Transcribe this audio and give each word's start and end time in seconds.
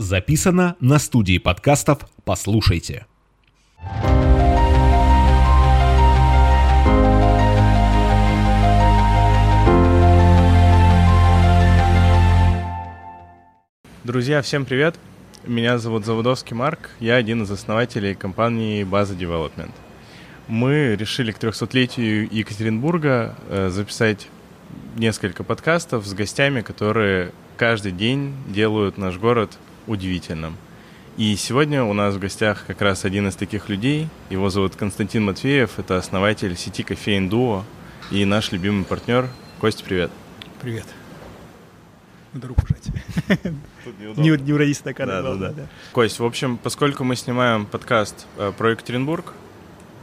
Записано 0.00 0.76
на 0.80 0.98
студии 0.98 1.36
подкастов 1.36 2.08
«Послушайте». 2.24 3.04
Друзья, 14.04 14.40
всем 14.40 14.64
привет! 14.64 14.98
Меня 15.44 15.76
зовут 15.76 16.06
Заводовский 16.06 16.56
Марк, 16.56 16.88
я 16.98 17.16
один 17.16 17.42
из 17.42 17.50
основателей 17.50 18.14
компании 18.14 18.84
База 18.84 19.12
Development. 19.12 19.72
Мы 20.48 20.96
решили 20.96 21.30
к 21.30 21.36
300-летию 21.36 22.26
Екатеринбурга 22.32 23.36
э, 23.50 23.68
записать 23.68 24.28
несколько 24.96 25.44
подкастов 25.44 26.06
с 26.06 26.14
гостями, 26.14 26.62
которые 26.62 27.32
каждый 27.58 27.92
день 27.92 28.34
делают 28.48 28.96
наш 28.96 29.18
город 29.18 29.58
удивительным. 29.90 30.56
И 31.16 31.34
сегодня 31.36 31.82
у 31.82 31.92
нас 31.92 32.14
в 32.14 32.18
гостях 32.20 32.64
как 32.66 32.80
раз 32.80 33.04
один 33.04 33.28
из 33.28 33.34
таких 33.34 33.68
людей. 33.68 34.08
Его 34.30 34.48
зовут 34.48 34.76
Константин 34.76 35.24
Матвеев, 35.24 35.78
это 35.78 35.98
основатель 35.98 36.56
сети 36.56 36.82
кофеин 36.82 37.28
Дуо 37.28 37.64
и 38.10 38.24
наш 38.24 38.52
любимый 38.52 38.84
партнер. 38.84 39.28
Костя, 39.60 39.84
привет. 39.84 40.10
Привет. 40.62 40.86
Надо 42.32 42.46
руку 42.46 42.62
пожать. 42.62 42.86
Не, 44.16 44.30
не 44.30 44.52
уроди 44.52 44.72
стакан. 44.72 45.08
Да, 45.08 45.34
да, 45.34 45.50
да. 45.50 45.66
Кость, 45.92 46.20
в 46.20 46.24
общем, 46.24 46.58
поскольку 46.58 47.02
мы 47.02 47.16
снимаем 47.16 47.66
подкаст 47.66 48.26
э, 48.36 48.52
про 48.56 48.70
Екатеринбург, 48.70 49.34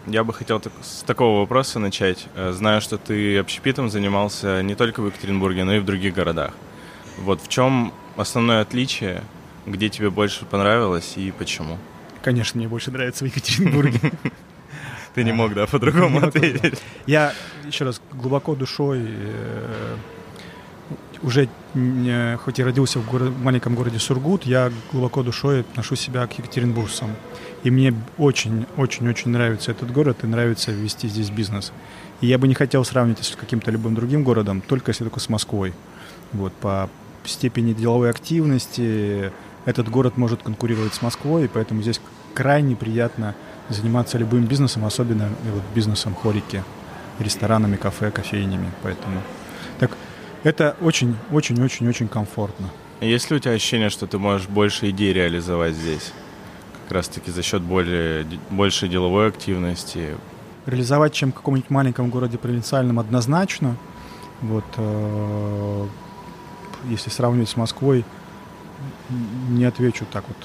я 0.08 0.24
бы 0.26 0.34
хотел 0.34 0.60
так, 0.60 0.74
с 0.82 1.04
такого 1.04 1.40
вопроса 1.40 1.80
начать. 1.80 2.28
Э, 2.36 2.52
знаю, 2.52 2.82
что 2.82 2.98
ты 2.98 3.38
общепитом 3.38 3.90
занимался 3.90 4.62
не 4.62 4.76
только 4.76 5.02
в 5.02 5.08
Екатеринбурге, 5.08 5.64
но 5.64 5.76
и 5.76 5.80
в 5.80 5.86
других 5.86 6.14
городах. 6.14 6.54
Вот 7.20 7.42
в 7.42 7.48
чем 7.48 7.94
основное 8.18 8.62
отличие, 8.62 9.24
где 9.68 9.90
тебе 9.90 10.10
больше 10.10 10.46
понравилось 10.46 11.14
и 11.18 11.32
почему? 11.32 11.78
Конечно, 12.24 12.58
мне 12.58 12.68
больше 12.68 12.92
нравится 12.92 13.24
в 13.24 13.28
Екатеринбурге. 13.28 14.00
Ты 15.14 15.24
не 15.24 15.32
мог, 15.32 15.54
да, 15.54 15.66
по-другому 15.66 16.26
ответить? 16.26 16.80
Я, 17.06 17.34
еще 17.66 17.86
раз, 17.86 18.02
глубоко 18.14 18.56
душой 18.56 19.04
э, 19.04 19.96
уже 21.22 21.50
хоть 22.44 22.60
и 22.60 22.64
родился 22.64 23.00
в, 23.00 23.10
город, 23.10 23.30
в 23.30 23.44
маленьком 23.44 23.76
городе 23.76 24.00
Сургут, 24.00 24.46
я 24.46 24.72
глубоко 24.92 25.24
душой 25.24 25.62
отношу 25.62 25.96
себя 25.96 26.26
к 26.28 26.38
екатеринбуржцам. 26.38 27.12
И 27.64 27.72
мне 27.72 27.94
очень-очень-очень 28.18 29.32
нравится 29.32 29.72
этот 29.72 29.92
город 29.92 30.18
и 30.24 30.28
нравится 30.28 30.72
вести 30.72 31.08
здесь 31.08 31.30
бизнес. 31.30 31.72
И 32.22 32.28
я 32.28 32.38
бы 32.38 32.48
не 32.48 32.54
хотел 32.54 32.86
сравнивать 32.86 33.24
с 33.26 33.36
каким-то 33.36 33.72
любым 33.72 33.96
другим 33.96 34.24
городом, 34.24 34.62
только 34.62 34.92
если 34.92 35.04
только 35.04 35.20
с 35.20 35.30
Москвой. 35.30 35.74
Вот, 36.34 36.54
по 36.54 36.90
степени 37.26 37.74
деловой 37.74 38.10
активности 38.10 39.32
этот 39.68 39.90
город 39.90 40.16
может 40.16 40.44
конкурировать 40.44 40.94
с 40.94 41.02
Москвой, 41.02 41.44
и 41.44 41.48
поэтому 41.50 41.82
здесь 41.82 42.00
крайне 42.34 42.74
приятно 42.78 43.36
заниматься 43.68 44.18
любым 44.18 44.46
бизнесом, 44.46 44.86
особенно 44.86 45.28
вот, 45.54 45.62
бизнесом 45.76 46.16
хорики, 46.16 46.64
ресторанами, 47.20 47.76
кафе, 47.76 48.10
кофейнями. 48.10 48.72
Поэтому 48.82 49.22
так 49.78 49.92
это 50.44 50.78
очень-очень-очень-очень 50.80 52.08
комфортно. 52.08 52.70
Есть 53.02 53.30
ли 53.30 53.36
у 53.36 53.40
тебя 53.40 53.52
ощущение, 53.52 53.90
что 53.90 54.08
ты 54.08 54.18
можешь 54.18 54.48
больше 54.48 54.90
идей 54.90 55.12
реализовать 55.12 55.76
здесь? 55.76 56.14
Как 56.84 56.94
раз-таки 56.94 57.30
за 57.30 57.44
счет 57.44 57.62
более, 57.62 58.26
большей 58.50 58.88
деловой 58.88 59.28
активности? 59.28 60.16
Реализовать, 60.66 61.12
чем 61.12 61.34
в 61.34 61.36
каком-нибудь 61.36 61.70
маленьком 61.70 62.10
городе 62.10 62.38
провинциальном, 62.38 63.00
однозначно. 63.00 63.76
Вот, 64.40 64.64
э, 64.78 65.88
если 66.86 67.10
сравнивать 67.10 67.50
с 67.50 67.58
Москвой, 67.58 68.06
не 69.50 69.66
отвечу 69.66 70.06
так 70.12 70.24
вот. 70.28 70.38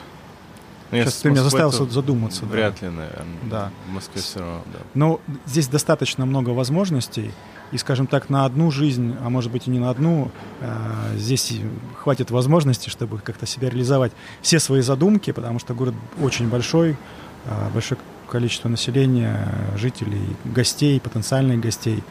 Ну, 0.93 0.99
Сейчас 0.99 1.15
ты 1.17 1.31
меня 1.31 1.43
заставил 1.43 1.73
задуматься. 1.73 2.45
Вряд 2.45 2.77
да. 2.81 2.87
ли, 2.87 2.93
наверное. 2.93 3.39
Да. 3.51 3.71
В 3.89 3.93
Москве 3.93 4.21
все 4.21 4.41
равно, 4.41 4.63
да. 4.67 4.79
Но 4.93 5.21
здесь 5.47 5.67
достаточно 5.67 6.27
много 6.27 6.51
возможностей. 6.51 7.31
И, 7.70 7.79
скажем 7.79 8.07
так, 8.07 8.29
на 8.29 8.45
одну 8.45 8.70
жизнь, 8.70 9.17
а 9.25 9.31
может 9.31 9.51
быть 9.51 9.67
и 9.67 9.70
не 9.70 9.79
на 9.79 9.89
одну, 9.89 10.31
э, 10.61 11.17
здесь 11.17 11.55
хватит 11.97 12.31
возможности, 12.31 12.91
чтобы 12.91 13.19
как-то 13.19 13.47
себя 13.47 13.70
реализовать 13.70 14.13
все 14.42 14.61
свои 14.61 14.83
задумки, 14.83 15.31
потому 15.31 15.59
что 15.59 15.73
город 15.73 15.95
очень 16.20 16.51
большой, 16.51 16.98
э, 17.47 17.70
большое 17.73 17.98
количество 18.29 18.69
населения, 18.69 19.48
жителей, 19.77 20.36
гостей, 20.45 21.01
потенциальных 21.01 21.61
гостей. 21.61 22.05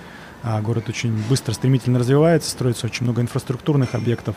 А 0.44 0.60
город 0.60 0.90
очень 0.90 1.16
быстро, 1.30 1.54
стремительно 1.54 2.00
развивается, 2.00 2.50
строится 2.50 2.88
очень 2.88 3.04
много 3.04 3.22
инфраструктурных 3.22 3.94
объектов 3.94 4.36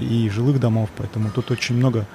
и 0.00 0.28
жилых 0.30 0.60
домов, 0.60 0.90
поэтому 0.96 1.30
тут 1.30 1.50
очень 1.50 1.76
много, 1.76 2.06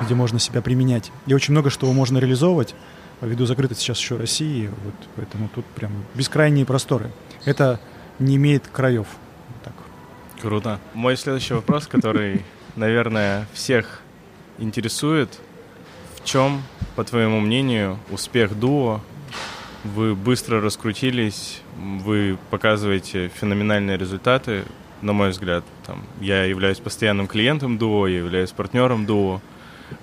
где 0.00 0.14
можно 0.14 0.38
себя 0.38 0.62
применять. 0.62 1.12
И 1.26 1.34
очень 1.34 1.52
много, 1.52 1.70
что 1.70 1.92
можно 1.92 2.18
реализовывать, 2.18 2.74
ввиду 3.20 3.46
закрытой 3.46 3.74
сейчас 3.74 3.98
еще 3.98 4.16
России, 4.16 4.68
вот, 4.84 4.94
поэтому 5.16 5.48
тут 5.48 5.64
прям 5.66 5.92
бескрайние 6.14 6.64
просторы. 6.64 7.10
Это 7.44 7.80
не 8.18 8.36
имеет 8.36 8.66
краев. 8.68 9.06
Так. 9.62 9.74
Круто. 10.40 10.78
Мой 10.94 11.16
следующий 11.16 11.54
вопрос, 11.54 11.86
который, 11.86 12.44
наверное, 12.76 13.46
всех 13.52 14.00
интересует. 14.58 15.40
В 16.16 16.24
чем, 16.24 16.62
по 16.96 17.04
твоему 17.04 17.40
мнению, 17.40 17.98
успех 18.10 18.58
дуо? 18.58 19.00
Вы 19.84 20.14
быстро 20.14 20.62
раскрутились, 20.62 21.60
вы 21.76 22.38
показываете 22.50 23.28
феноменальные 23.28 23.98
результаты, 23.98 24.64
на 25.04 25.12
мой 25.12 25.30
взгляд. 25.30 25.64
Там, 25.86 26.02
я 26.20 26.44
являюсь 26.44 26.78
постоянным 26.78 27.26
клиентом 27.26 27.78
дуо, 27.78 28.06
я 28.06 28.18
являюсь 28.18 28.50
партнером 28.50 29.06
дуо. 29.06 29.40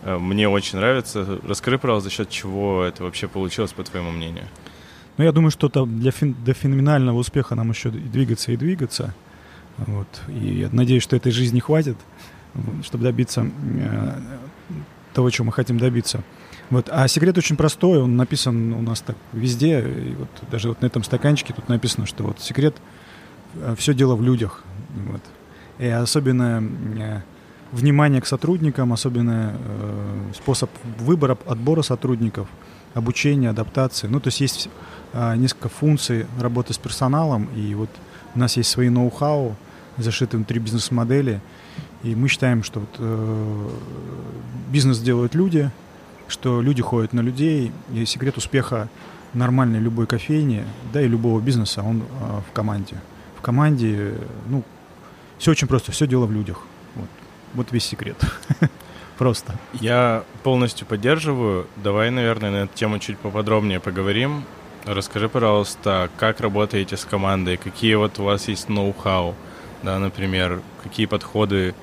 Э, 0.03 0.17
мне 0.17 0.47
очень 0.47 0.77
нравится. 0.77 1.39
Раскрой, 1.47 1.79
пожалуйста, 1.79 2.09
за 2.09 2.15
счет 2.15 2.29
чего 2.29 2.83
это 2.83 3.03
вообще 3.03 3.27
получилось, 3.27 3.73
по 3.73 3.83
твоему 3.83 4.11
мнению? 4.11 4.45
Ну, 5.17 5.23
я 5.23 5.31
думаю, 5.31 5.51
что 5.51 5.69
там 5.69 5.99
для 5.99 6.11
фен- 6.11 6.35
до 6.45 6.53
феноменального 6.53 7.17
успеха 7.17 7.55
нам 7.55 7.71
еще 7.71 7.89
и 7.89 7.91
двигаться, 7.91 8.51
и 8.51 8.57
двигаться. 8.57 9.13
Вот. 9.77 10.07
И 10.29 10.59
я 10.61 10.69
надеюсь, 10.71 11.03
что 11.03 11.15
этой 11.15 11.31
жизни 11.31 11.59
хватит, 11.59 11.97
чтобы 12.83 13.03
добиться 13.03 13.45
э, 13.45 14.19
того, 15.13 15.29
чего 15.29 15.45
мы 15.45 15.51
хотим 15.51 15.77
добиться. 15.77 16.23
Вот. 16.69 16.87
А 16.89 17.07
секрет 17.07 17.37
очень 17.37 17.57
простой, 17.57 18.01
он 18.01 18.15
написан 18.15 18.73
у 18.73 18.81
нас 18.81 19.01
так 19.01 19.17
везде, 19.33 19.81
и 19.81 20.15
вот 20.15 20.29
даже 20.49 20.69
вот 20.69 20.81
на 20.81 20.85
этом 20.85 21.03
стаканчике 21.03 21.53
тут 21.53 21.67
написано, 21.67 22.05
что 22.05 22.23
вот 22.23 22.39
секрет 22.39 22.75
все 23.77 23.93
дело 23.93 24.15
в 24.15 24.23
людях. 24.23 24.63
Вот. 25.07 25.21
И 25.79 25.87
особенно 25.87 26.63
э, 26.97 27.21
внимание 27.71 28.21
к 28.21 28.27
сотрудникам, 28.27 28.93
особенно 28.93 29.53
э, 29.53 30.31
способ 30.35 30.69
выбора, 30.99 31.37
отбора 31.45 31.81
сотрудников, 31.81 32.47
обучения, 32.93 33.49
адаптации. 33.49 34.07
Ну, 34.07 34.19
то 34.19 34.27
есть 34.27 34.41
есть 34.41 34.69
э, 35.13 35.35
несколько 35.37 35.69
функций 35.69 36.25
работы 36.39 36.73
с 36.73 36.77
персоналом, 36.77 37.49
и 37.55 37.73
вот 37.75 37.89
у 38.35 38.39
нас 38.39 38.57
есть 38.57 38.69
свои 38.69 38.89
ноу-хау, 38.89 39.55
зашиты 39.97 40.37
внутри 40.37 40.59
бизнес-модели, 40.59 41.41
и 42.03 42.15
мы 42.15 42.27
считаем, 42.27 42.63
что 42.63 42.81
вот, 42.81 42.95
э, 42.99 43.69
бизнес 44.69 44.99
делают 44.99 45.35
люди, 45.35 45.71
что 46.27 46.61
люди 46.61 46.81
ходят 46.81 47.13
на 47.13 47.21
людей, 47.21 47.71
и 47.93 48.05
секрет 48.05 48.37
успеха 48.37 48.89
нормальной 49.33 49.79
любой 49.79 50.07
кофейни, 50.07 50.65
да 50.93 51.01
и 51.01 51.07
любого 51.07 51.39
бизнеса, 51.39 51.81
он 51.81 52.01
э, 52.01 52.41
в 52.49 52.53
команде. 52.53 52.97
В 53.41 53.43
команде, 53.43 54.13
ну, 54.49 54.63
все 55.39 55.49
очень 55.49 55.67
просто, 55.67 55.91
все 55.91 56.05
дело 56.05 56.27
в 56.27 56.31
людях. 56.31 56.59
Вот. 56.93 57.09
Вот 57.55 57.71
весь 57.71 57.85
секрет. 57.85 58.17
Просто. 59.17 59.55
Я 59.73 60.23
полностью 60.43 60.85
поддерживаю. 60.85 61.65
Давай, 61.75 62.11
наверное, 62.11 62.51
на 62.51 62.55
эту 62.65 62.75
тему 62.75 62.99
чуть 62.99 63.17
поподробнее 63.17 63.79
поговорим. 63.79 64.43
Расскажи, 64.85 65.27
пожалуйста, 65.27 66.11
как 66.17 66.39
работаете 66.39 66.97
с 66.97 67.03
командой, 67.03 67.57
какие 67.57 67.95
вот 67.95 68.19
у 68.19 68.23
вас 68.25 68.47
есть 68.47 68.69
ноу-хау, 68.69 69.33
да, 69.81 69.97
например, 69.97 70.61
какие 70.83 71.07
подходы, 71.07 71.73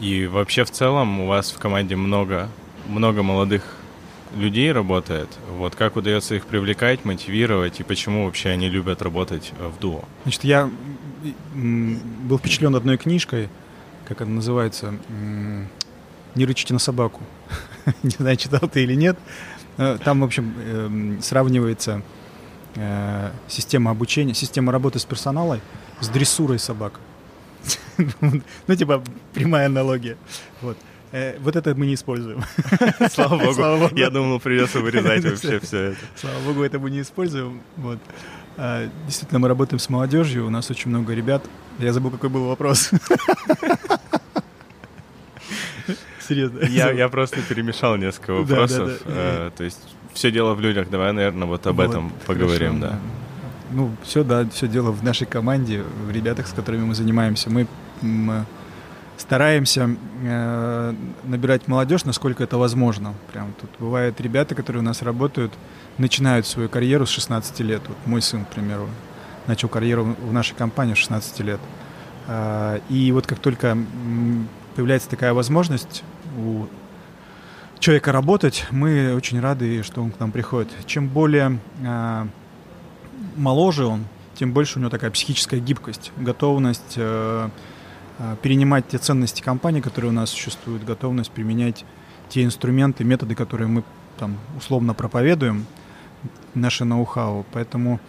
и 0.00 0.26
вообще 0.26 0.64
в 0.64 0.72
целом 0.72 1.20
у 1.20 1.28
вас 1.28 1.52
в 1.52 1.58
команде 1.58 1.94
много, 1.94 2.48
много 2.88 3.22
молодых 3.22 3.62
людей 4.36 4.72
работает. 4.72 5.28
Вот 5.48 5.74
как 5.74 5.96
удается 5.96 6.34
их 6.34 6.46
привлекать, 6.46 7.04
мотивировать, 7.04 7.80
и 7.80 7.82
почему 7.84 8.26
вообще 8.26 8.50
они 8.50 8.68
любят 8.68 9.02
работать 9.02 9.52
в 9.58 9.80
дуо? 9.80 10.04
Значит, 10.24 10.44
я 10.44 10.70
был 11.54 12.38
впечатлен 12.38 12.74
одной 12.74 12.96
книжкой, 12.98 13.48
как 14.06 14.20
она 14.20 14.32
называется, 14.32 14.94
«Не 16.34 16.44
рычите 16.46 16.72
на 16.72 16.80
собаку». 16.80 17.22
Не 18.02 18.10
знаю, 18.10 18.36
читал 18.36 18.68
ты 18.68 18.82
или 18.82 18.94
нет. 18.94 19.16
Э, 19.76 19.98
там, 20.02 20.20
в 20.20 20.24
общем, 20.24 20.54
эм, 20.58 21.22
сравнивается 21.22 22.02
э, 22.76 23.30
система 23.48 23.90
обучения, 23.90 24.34
система 24.34 24.72
работы 24.72 24.98
с 24.98 25.04
персоналом 25.04 25.60
с 26.00 26.08
дрессурой 26.08 26.58
собак. 26.58 27.00
Ну, 28.66 28.74
типа, 28.74 29.02
прямая 29.32 29.66
аналогия. 29.66 30.16
Вот. 30.60 30.76
Э, 31.12 31.38
вот 31.38 31.54
это 31.54 31.74
мы 31.76 31.86
не 31.86 31.94
используем. 31.94 32.42
Слава 33.10 33.38
богу. 33.38 33.54
Слава 33.54 33.78
богу. 33.78 33.96
Я 33.96 34.10
думал, 34.10 34.40
придется 34.40 34.80
вырезать 34.80 35.24
вообще 35.24 35.60
все 35.60 35.78
это. 35.78 35.98
Слава 36.16 36.40
богу, 36.40 36.64
это 36.64 36.78
мы 36.80 36.90
не 36.90 37.02
используем. 37.02 37.60
Вот. 37.76 38.00
А, 38.56 38.88
действительно, 39.06 39.40
мы 39.40 39.48
работаем 39.48 39.78
с 39.78 39.88
молодежью, 39.88 40.46
у 40.46 40.50
нас 40.50 40.70
очень 40.70 40.90
много 40.90 41.12
ребят. 41.14 41.44
Я 41.78 41.92
забыл, 41.92 42.10
какой 42.10 42.30
был 42.30 42.46
вопрос. 42.46 42.90
Серьезно. 46.20 46.60
Я, 46.66 46.90
я 46.90 47.08
просто 47.08 47.42
перемешал 47.42 47.96
несколько 47.96 48.32
вопросов. 48.32 48.88
Да, 48.88 48.94
да, 49.04 49.14
да. 49.14 49.46
Э, 49.46 49.50
то 49.56 49.64
есть 49.64 49.80
все 50.14 50.30
дело 50.30 50.54
в 50.54 50.60
людях. 50.60 50.88
Давай, 50.88 51.12
наверное, 51.12 51.46
вот 51.46 51.66
об 51.66 51.76
вот, 51.76 51.90
этом 51.90 52.12
поговорим, 52.26 52.80
хорошо, 52.80 52.94
да. 52.94 52.98
Ну, 53.72 53.90
все, 54.02 54.24
да, 54.24 54.48
все 54.48 54.68
дело 54.68 54.90
в 54.92 55.02
нашей 55.02 55.26
команде, 55.26 55.82
в 56.06 56.10
ребятах, 56.10 56.46
с 56.46 56.52
которыми 56.52 56.84
мы 56.84 56.94
занимаемся. 56.94 57.50
Мы, 57.50 57.66
мы 58.00 58.46
стараемся 59.16 59.96
э, 60.22 60.94
набирать 61.24 61.68
молодежь, 61.68 62.04
насколько 62.04 62.44
это 62.44 62.56
возможно. 62.56 63.14
Прям 63.32 63.52
тут 63.60 63.70
бывают 63.78 64.20
ребята, 64.20 64.54
которые 64.54 64.80
у 64.80 64.84
нас 64.84 65.02
работают, 65.02 65.52
начинают 65.98 66.46
свою 66.46 66.68
карьеру 66.68 67.06
с 67.06 67.10
16 67.10 67.60
лет. 67.60 67.82
Вот 67.86 67.96
мой 68.06 68.22
сын, 68.22 68.44
к 68.44 68.48
примеру, 68.48 68.88
начал 69.46 69.68
карьеру 69.68 70.16
в 70.20 70.32
нашей 70.32 70.54
компании 70.54 70.94
с 70.94 70.98
16 70.98 71.40
лет. 71.40 71.60
Э, 72.26 72.80
и 72.88 73.12
вот 73.12 73.26
как 73.26 73.38
только 73.38 73.76
появляется 74.74 75.08
такая 75.08 75.32
возможность 75.32 76.02
у 76.38 76.66
человека 77.78 78.12
работать, 78.12 78.66
мы 78.70 79.14
очень 79.14 79.40
рады, 79.40 79.82
что 79.82 80.02
он 80.02 80.10
к 80.10 80.18
нам 80.18 80.32
приходит. 80.32 80.70
Чем 80.86 81.08
более 81.08 81.58
э, 81.82 82.26
моложе 83.36 83.84
он, 83.86 84.06
тем 84.34 84.52
больше 84.52 84.78
у 84.78 84.80
него 84.80 84.90
такая 84.90 85.10
психическая 85.10 85.60
гибкость, 85.60 86.12
готовность 86.16 86.94
э, 86.96 87.48
э, 88.18 88.36
перенимать 88.42 88.88
те 88.88 88.98
ценности 88.98 89.42
компании, 89.42 89.80
которые 89.80 90.10
у 90.10 90.14
нас 90.14 90.30
существуют, 90.30 90.84
готовность 90.84 91.30
применять 91.30 91.84
те 92.28 92.42
инструменты, 92.42 93.04
методы, 93.04 93.34
которые 93.34 93.68
мы 93.68 93.84
там 94.18 94.38
условно 94.56 94.94
проповедуем, 94.94 95.66
наше 96.54 96.84
ноу-хау. 96.84 97.44
Поэтому 97.52 98.00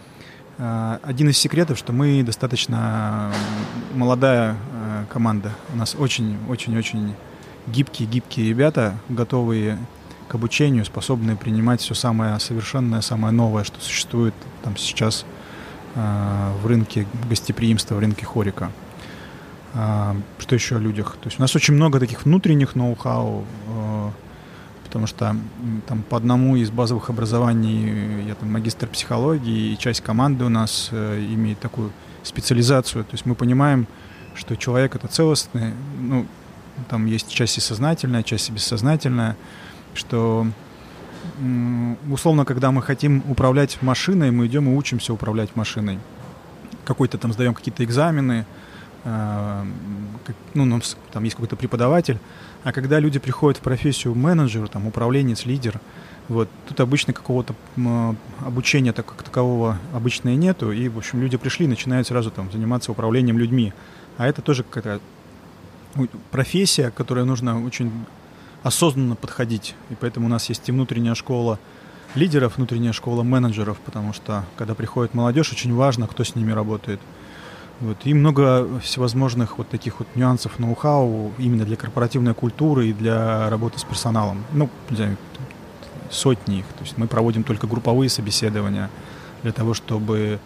э, 0.58 0.98
один 1.02 1.28
из 1.30 1.38
секретов, 1.38 1.78
что 1.78 1.92
мы 1.92 2.22
достаточно 2.22 3.32
молодая 3.94 4.54
э, 4.54 5.04
команда. 5.10 5.52
У 5.72 5.76
нас 5.76 5.94
очень-очень-очень 5.94 7.14
гибкие-гибкие 7.66 8.48
ребята, 8.48 8.94
готовые 9.08 9.78
к 10.28 10.34
обучению, 10.34 10.84
способные 10.84 11.36
принимать 11.36 11.80
все 11.80 11.94
самое 11.94 12.38
совершенное, 12.40 13.00
самое 13.00 13.32
новое, 13.32 13.64
что 13.64 13.80
существует 13.80 14.34
там 14.62 14.76
сейчас 14.76 15.24
э, 15.94 16.52
в 16.62 16.66
рынке 16.66 17.06
гостеприимства, 17.28 17.94
в 17.94 17.98
рынке 18.00 18.26
хорика. 18.26 18.70
Э, 19.74 20.14
что 20.38 20.54
еще 20.54 20.76
о 20.76 20.78
людях? 20.78 21.16
То 21.20 21.28
есть 21.28 21.38
у 21.38 21.42
нас 21.42 21.54
очень 21.54 21.74
много 21.74 22.00
таких 22.00 22.24
внутренних 22.24 22.74
ноу-хау, 22.74 23.44
э, 23.68 23.85
потому 24.86 25.06
что 25.06 25.36
там 25.86 26.02
по 26.02 26.16
одному 26.16 26.56
из 26.56 26.70
базовых 26.70 27.10
образований 27.10 28.24
я 28.26 28.34
там 28.34 28.52
магистр 28.52 28.88
психологии, 28.88 29.72
и 29.72 29.78
часть 29.78 30.00
команды 30.00 30.44
у 30.44 30.48
нас 30.48 30.88
э, 30.92 31.18
имеет 31.20 31.60
такую 31.60 31.92
специализацию. 32.22 33.04
То 33.04 33.12
есть 33.12 33.26
мы 33.26 33.34
понимаем, 33.34 33.86
что 34.34 34.56
человек 34.56 34.94
это 34.94 35.08
целостный, 35.08 35.72
ну, 36.00 36.26
там 36.88 37.06
есть 37.06 37.28
часть 37.28 37.58
и 37.58 37.60
сознательная, 37.60 38.22
часть 38.22 38.48
и 38.48 38.52
бессознательная, 38.52 39.36
что 39.94 40.46
условно, 42.10 42.44
когда 42.44 42.70
мы 42.70 42.82
хотим 42.82 43.22
управлять 43.28 43.82
машиной, 43.82 44.30
мы 44.30 44.46
идем 44.46 44.68
и 44.68 44.74
учимся 44.76 45.12
управлять 45.12 45.56
машиной. 45.56 45.98
Какой-то 46.84 47.18
там 47.18 47.32
сдаем 47.32 47.54
какие-то 47.54 47.84
экзамены, 47.84 48.46
э, 49.04 49.64
ну, 50.54 50.64
нам, 50.64 50.82
там 51.12 51.24
есть 51.24 51.36
какой-то 51.36 51.56
преподаватель, 51.56 52.18
а 52.66 52.72
когда 52.72 52.98
люди 52.98 53.20
приходят 53.20 53.58
в 53.58 53.60
профессию 53.60 54.16
менеджер, 54.16 54.66
там, 54.66 54.88
управленец, 54.88 55.46
лидер, 55.46 55.80
вот, 56.28 56.48
тут 56.66 56.80
обычно 56.80 57.12
какого-то 57.12 57.54
обучения 58.44 58.92
так, 58.92 59.06
как 59.06 59.22
такового 59.22 59.78
обычно 59.94 60.30
и 60.30 60.34
нету, 60.34 60.72
и, 60.72 60.88
в 60.88 60.98
общем, 60.98 61.20
люди 61.20 61.36
пришли 61.36 61.68
начинают 61.68 62.08
сразу 62.08 62.32
там 62.32 62.50
заниматься 62.50 62.90
управлением 62.90 63.38
людьми. 63.38 63.72
А 64.16 64.26
это 64.26 64.42
тоже 64.42 64.64
какая-то 64.64 65.00
профессия, 66.32 66.90
которая 66.90 67.24
нужно 67.24 67.64
очень 67.64 67.92
осознанно 68.64 69.14
подходить. 69.14 69.76
И 69.90 69.94
поэтому 69.94 70.26
у 70.26 70.28
нас 70.28 70.48
есть 70.48 70.68
и 70.68 70.72
внутренняя 70.72 71.14
школа 71.14 71.60
лидеров, 72.16 72.56
внутренняя 72.56 72.92
школа 72.92 73.22
менеджеров, 73.22 73.78
потому 73.78 74.12
что 74.12 74.44
когда 74.56 74.74
приходит 74.74 75.14
молодежь, 75.14 75.52
очень 75.52 75.72
важно, 75.72 76.08
кто 76.08 76.24
с 76.24 76.34
ними 76.34 76.50
работает. 76.50 76.98
Вот. 77.80 77.98
И 78.04 78.14
много 78.14 78.80
всевозможных 78.80 79.58
вот 79.58 79.68
таких 79.68 79.98
вот 79.98 80.08
нюансов 80.14 80.58
ноу-хау 80.58 81.32
именно 81.38 81.64
для 81.64 81.76
корпоративной 81.76 82.34
культуры 82.34 82.88
и 82.88 82.92
для 82.92 83.50
работы 83.50 83.78
с 83.78 83.84
персоналом. 83.84 84.44
Ну, 84.52 84.70
не 84.90 84.96
знаю, 84.96 85.16
сотни 86.10 86.60
их. 86.60 86.66
То 86.66 86.84
есть 86.84 86.96
мы 86.96 87.06
проводим 87.06 87.42
только 87.42 87.66
групповые 87.66 88.08
собеседования 88.08 88.90
для 89.42 89.52
того, 89.52 89.74
чтобы 89.74 90.38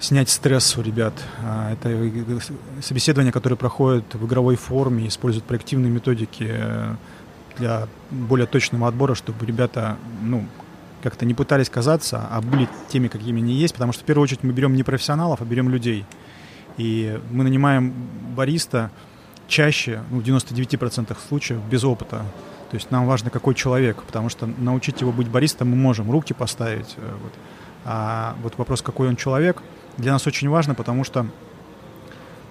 снять 0.00 0.30
стресс 0.30 0.76
у 0.76 0.82
ребят. 0.82 1.12
А, 1.44 1.72
это 1.72 2.40
собеседования, 2.82 3.32
которые 3.32 3.56
проходят 3.56 4.14
в 4.14 4.26
игровой 4.26 4.56
форме, 4.56 5.08
используют 5.08 5.44
проективные 5.44 5.90
методики 5.90 6.46
э, 6.48 6.94
для 7.58 7.88
более 8.10 8.46
точного 8.46 8.88
отбора, 8.88 9.14
чтобы 9.14 9.44
ребята, 9.44 9.96
ну, 10.22 10.46
как-то 11.02 11.26
не 11.26 11.34
пытались 11.34 11.68
казаться, 11.68 12.26
а 12.30 12.40
были 12.40 12.68
теми, 12.88 13.08
какими 13.08 13.40
они 13.40 13.54
есть, 13.54 13.74
потому 13.74 13.92
что 13.92 14.02
в 14.02 14.06
первую 14.06 14.24
очередь 14.24 14.42
мы 14.42 14.52
берем 14.52 14.74
не 14.74 14.82
профессионалов, 14.82 15.40
а 15.40 15.44
берем 15.44 15.68
людей. 15.68 16.04
И 16.78 17.20
мы 17.30 17.44
нанимаем 17.44 17.92
бариста 18.34 18.90
чаще, 19.46 20.02
ну, 20.10 20.20
в 20.20 20.22
99% 20.22 21.16
случаев, 21.28 21.60
без 21.70 21.84
опыта. 21.84 22.24
То 22.70 22.76
есть 22.76 22.90
нам 22.90 23.06
важно, 23.06 23.30
какой 23.30 23.54
человек, 23.54 24.02
потому 24.02 24.28
что 24.28 24.46
научить 24.46 25.00
его 25.00 25.12
быть 25.12 25.28
баристом 25.28 25.68
мы 25.68 25.76
можем, 25.76 26.10
руки 26.10 26.34
поставить. 26.34 26.94
Э, 26.96 27.14
вот. 27.22 27.32
А 27.84 28.36
вот 28.42 28.56
вопрос, 28.58 28.82
какой 28.82 29.08
он 29.08 29.16
человек– 29.16 29.62
для 29.98 30.12
нас 30.12 30.26
очень 30.26 30.48
важно, 30.48 30.74
потому 30.74 31.04
что 31.04 31.26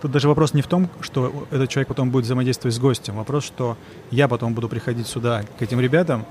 тут 0.01 0.11
даже 0.11 0.27
вопрос 0.27 0.53
не 0.53 0.61
в 0.61 0.67
том, 0.67 0.89
что 0.99 1.47
этот 1.49 1.69
человек 1.69 1.87
потом 1.87 2.11
будет 2.11 2.25
взаимодействовать 2.25 2.75
с 2.75 2.79
гостем. 2.79 3.15
Вопрос, 3.15 3.45
что 3.45 3.77
я 4.11 4.27
потом 4.27 4.53
буду 4.53 4.67
приходить 4.67 5.07
сюда, 5.07 5.43
к 5.57 5.61
этим 5.61 5.79
ребятам, 5.79 6.25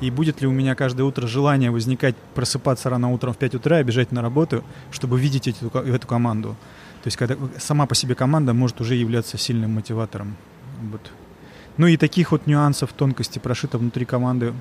и 0.00 0.10
будет 0.10 0.40
ли 0.40 0.48
у 0.48 0.50
меня 0.50 0.74
каждое 0.74 1.02
утро 1.02 1.26
желание 1.26 1.70
возникать, 1.70 2.16
просыпаться 2.34 2.90
рано 2.90 3.12
утром 3.12 3.34
в 3.34 3.36
5 3.36 3.54
утра 3.56 3.80
и 3.80 3.84
бежать 3.84 4.10
на 4.12 4.22
работу, 4.22 4.64
чтобы 4.90 5.20
видеть 5.20 5.46
эту, 5.46 5.68
эту 5.78 6.06
команду. 6.06 6.56
То 7.02 7.08
есть 7.08 7.16
когда 7.16 7.36
сама 7.58 7.86
по 7.86 7.94
себе 7.94 8.14
команда 8.14 8.54
может 8.54 8.80
уже 8.80 8.94
являться 8.94 9.38
сильным 9.38 9.72
мотиватором. 9.72 10.36
Вот. 10.90 11.10
Ну 11.76 11.86
и 11.86 11.96
таких 11.96 12.32
вот 12.32 12.46
нюансов, 12.46 12.92
тонкостей 12.92 13.40
прошито 13.40 13.78
внутри 13.78 14.04
команды, 14.04 14.52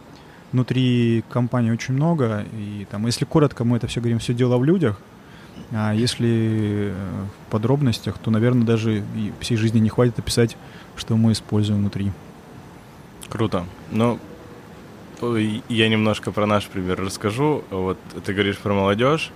внутри 0.52 1.24
компании 1.30 1.72
очень 1.72 1.94
много. 1.94 2.46
И 2.54 2.88
там, 2.90 3.06
если 3.06 3.26
коротко, 3.26 3.64
мы 3.64 3.78
это 3.78 3.88
все 3.88 4.00
говорим, 4.00 4.20
все 4.20 4.34
дело 4.34 4.58
в 4.58 4.64
людях– 4.64 5.00
а 5.72 5.94
если 5.94 6.92
э, 6.92 6.94
в 7.48 7.52
подробностях, 7.52 8.18
то, 8.18 8.30
наверное, 8.30 8.66
даже 8.66 9.00
и 9.00 9.32
всей 9.40 9.56
жизни 9.56 9.80
не 9.80 9.90
хватит 9.90 10.20
описать, 10.20 10.58
что 10.98 11.16
мы 11.16 11.32
используем 11.32 11.80
внутри. 11.80 12.12
Круто. 13.30 13.66
Ну, 13.92 14.20
я 15.70 15.88
немножко 15.88 16.32
про 16.32 16.46
наш 16.46 16.68
пример 16.68 17.00
расскажу. 17.02 17.64
Вот 17.70 17.98
ты 18.26 18.34
говоришь 18.34 18.58
про 18.58 18.74
молодежь. 18.74 19.32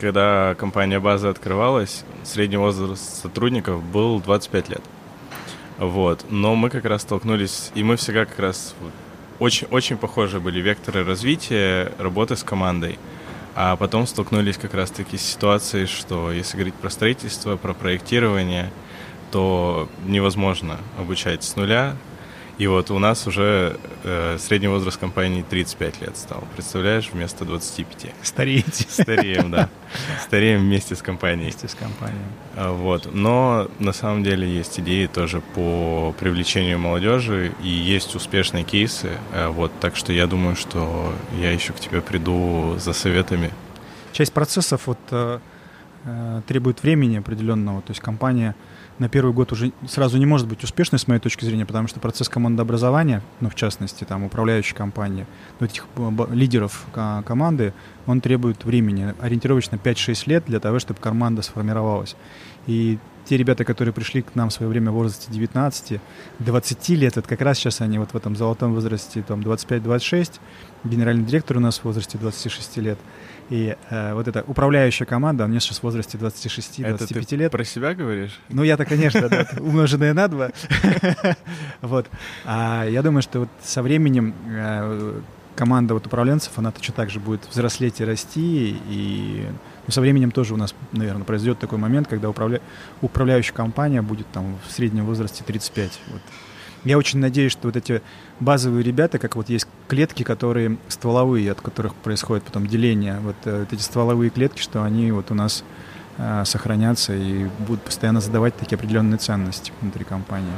Когда 0.00 0.54
компания 0.54 1.00
«База» 1.00 1.28
открывалась, 1.28 2.04
средний 2.22 2.56
возраст 2.56 3.20
сотрудников 3.22 3.82
был 3.82 4.20
25 4.20 4.68
лет. 4.68 4.82
Вот. 5.78 6.24
Но 6.30 6.54
мы 6.54 6.70
как 6.70 6.84
раз 6.84 7.02
столкнулись, 7.02 7.72
и 7.74 7.82
мы 7.82 7.96
всегда 7.96 8.24
как 8.24 8.38
раз 8.38 8.76
очень, 9.40 9.66
очень 9.68 9.96
похожи 9.96 10.38
были 10.38 10.60
векторы 10.60 11.04
развития 11.04 11.92
работы 11.98 12.36
с 12.36 12.44
командой. 12.44 12.98
А 13.56 13.74
потом 13.74 14.06
столкнулись 14.06 14.56
как 14.56 14.72
раз-таки 14.74 15.16
с 15.16 15.22
ситуацией, 15.22 15.86
что 15.86 16.30
если 16.30 16.56
говорить 16.56 16.74
про 16.74 16.90
строительство, 16.90 17.56
про 17.56 17.74
проектирование, 17.74 18.70
то 19.32 19.88
невозможно 20.06 20.78
обучать 20.96 21.42
с 21.42 21.56
нуля. 21.56 21.96
И 22.58 22.66
вот 22.66 22.90
у 22.90 22.98
нас 22.98 23.24
уже 23.28 23.78
э, 24.02 24.36
средний 24.40 24.66
возраст 24.66 24.98
компании 24.98 25.44
35 25.48 26.00
лет 26.00 26.16
стал. 26.16 26.42
Представляешь, 26.56 27.08
вместо 27.12 27.44
25. 27.44 28.12
Стареете. 28.22 28.84
Стареем, 28.88 29.52
да. 29.52 29.68
Стареем 30.24 30.62
вместе 30.62 30.96
с 30.96 31.02
компанией. 31.02 31.44
Вместе 31.44 31.68
с 31.68 31.74
компанией. 31.74 32.18
А, 32.56 32.72
вот. 32.72 33.14
Но 33.14 33.70
на 33.78 33.92
самом 33.92 34.24
деле 34.24 34.48
есть 34.48 34.80
идеи 34.80 35.06
тоже 35.06 35.40
по 35.54 36.12
привлечению 36.18 36.80
молодежи, 36.80 37.52
и 37.62 37.68
есть 37.68 38.16
успешные 38.16 38.64
кейсы. 38.64 39.10
А, 39.32 39.50
вот. 39.50 39.70
Так 39.78 39.94
что 39.94 40.12
я 40.12 40.26
думаю, 40.26 40.56
что 40.56 41.14
я 41.40 41.52
еще 41.52 41.72
к 41.72 41.78
тебе 41.78 42.00
приду 42.00 42.74
за 42.78 42.92
советами. 42.92 43.52
Часть 44.12 44.32
процессов 44.32 44.88
вот, 44.88 44.98
э, 45.12 45.38
э 46.04 46.42
требует 46.48 46.82
времени 46.82 47.18
определенного. 47.18 47.82
То 47.82 47.92
есть 47.92 48.00
компания 48.00 48.56
на 48.98 49.08
первый 49.08 49.32
год 49.32 49.52
уже 49.52 49.72
сразу 49.86 50.18
не 50.18 50.26
может 50.26 50.48
быть 50.48 50.64
успешной, 50.64 50.98
с 50.98 51.06
моей 51.06 51.20
точки 51.20 51.44
зрения, 51.44 51.66
потому 51.66 51.88
что 51.88 52.00
процесс 52.00 52.28
командообразования, 52.28 53.22
ну, 53.40 53.48
в 53.48 53.54
частности, 53.54 54.04
там, 54.04 54.24
управляющей 54.24 54.74
компании, 54.74 55.26
ну, 55.60 55.66
этих 55.66 55.86
лидеров 56.30 56.86
команды, 56.92 57.72
он 58.06 58.20
требует 58.20 58.64
времени, 58.64 59.14
ориентировочно 59.20 59.76
5-6 59.76 60.28
лет 60.28 60.44
для 60.46 60.60
того, 60.60 60.78
чтобы 60.78 61.00
команда 61.00 61.42
сформировалась. 61.42 62.16
И 62.66 62.98
те 63.24 63.36
ребята, 63.36 63.64
которые 63.64 63.92
пришли 63.92 64.22
к 64.22 64.34
нам 64.34 64.48
в 64.48 64.52
свое 64.52 64.70
время 64.70 64.90
в 64.90 64.94
возрасте 64.94 65.30
19, 65.30 66.00
20 66.38 66.88
лет, 66.90 67.16
это 67.18 67.28
как 67.28 67.40
раз 67.42 67.58
сейчас 67.58 67.82
они 67.82 67.98
вот 67.98 68.12
в 68.12 68.16
этом 68.16 68.34
золотом 68.36 68.74
возрасте, 68.74 69.22
там 69.22 69.40
25-26, 69.40 70.40
генеральный 70.84 71.24
директор 71.24 71.58
у 71.58 71.60
нас 71.60 71.78
в 71.78 71.84
возрасте 71.84 72.16
26 72.16 72.78
лет. 72.78 72.98
И 73.50 73.76
э, 73.90 74.14
вот 74.14 74.28
эта 74.28 74.44
управляющая 74.46 75.06
команда, 75.06 75.44
у 75.44 75.48
меня 75.48 75.60
сейчас 75.60 75.78
в 75.78 75.82
возрасте 75.82 76.18
26-25 76.18 77.36
лет. 77.36 77.50
про 77.50 77.64
себя 77.64 77.94
говоришь? 77.94 78.38
Ну, 78.50 78.62
я-то, 78.62 78.84
конечно, 78.84 79.28
да, 79.28 79.48
умноженное 79.58 80.12
на 80.14 80.28
два. 80.28 80.50
Вот. 81.80 82.06
А 82.44 82.84
я 82.86 83.02
думаю, 83.02 83.22
что 83.22 83.40
вот 83.40 83.48
со 83.62 83.82
временем 83.82 84.34
э, 84.46 85.20
команда 85.56 85.94
вот 85.94 86.06
управленцев, 86.06 86.52
она 86.56 86.70
точно 86.70 86.94
так 86.94 87.10
же 87.10 87.20
будет 87.20 87.48
взрослеть 87.50 88.00
и 88.00 88.04
расти, 88.04 88.76
и 88.88 89.46
ну, 89.86 89.92
со 89.92 90.00
временем 90.00 90.30
тоже 90.30 90.54
у 90.54 90.56
нас, 90.56 90.74
наверное, 90.92 91.24
произойдет 91.24 91.58
такой 91.58 91.78
момент, 91.78 92.06
когда 92.06 92.28
управля... 92.28 92.60
управляющая 93.00 93.54
компания 93.54 94.02
будет 94.02 94.26
там 94.30 94.58
в 94.66 94.70
среднем 94.70 95.06
возрасте 95.06 95.42
35. 95.44 96.00
Вот. 96.08 96.20
Я 96.84 96.98
очень 96.98 97.18
надеюсь, 97.18 97.52
что 97.52 97.68
вот 97.68 97.76
эти 97.76 98.02
базовые 98.40 98.82
ребята, 98.82 99.18
как 99.18 99.36
вот 99.36 99.48
есть 99.48 99.66
клетки, 99.88 100.22
которые 100.22 100.78
стволовые, 100.88 101.50
от 101.50 101.60
которых 101.60 101.94
происходит 101.94 102.44
потом 102.44 102.66
деление, 102.66 103.18
вот, 103.20 103.36
э, 103.44 103.60
вот 103.60 103.72
эти 103.72 103.82
стволовые 103.82 104.30
клетки, 104.30 104.60
что 104.60 104.82
они 104.82 105.10
вот 105.10 105.30
у 105.30 105.34
нас 105.34 105.64
э, 106.18 106.44
сохранятся 106.44 107.14
и 107.14 107.46
будут 107.66 107.82
постоянно 107.82 108.20
задавать 108.20 108.56
такие 108.56 108.76
определенные 108.76 109.18
ценности 109.18 109.72
внутри 109.80 110.04
компании. 110.04 110.52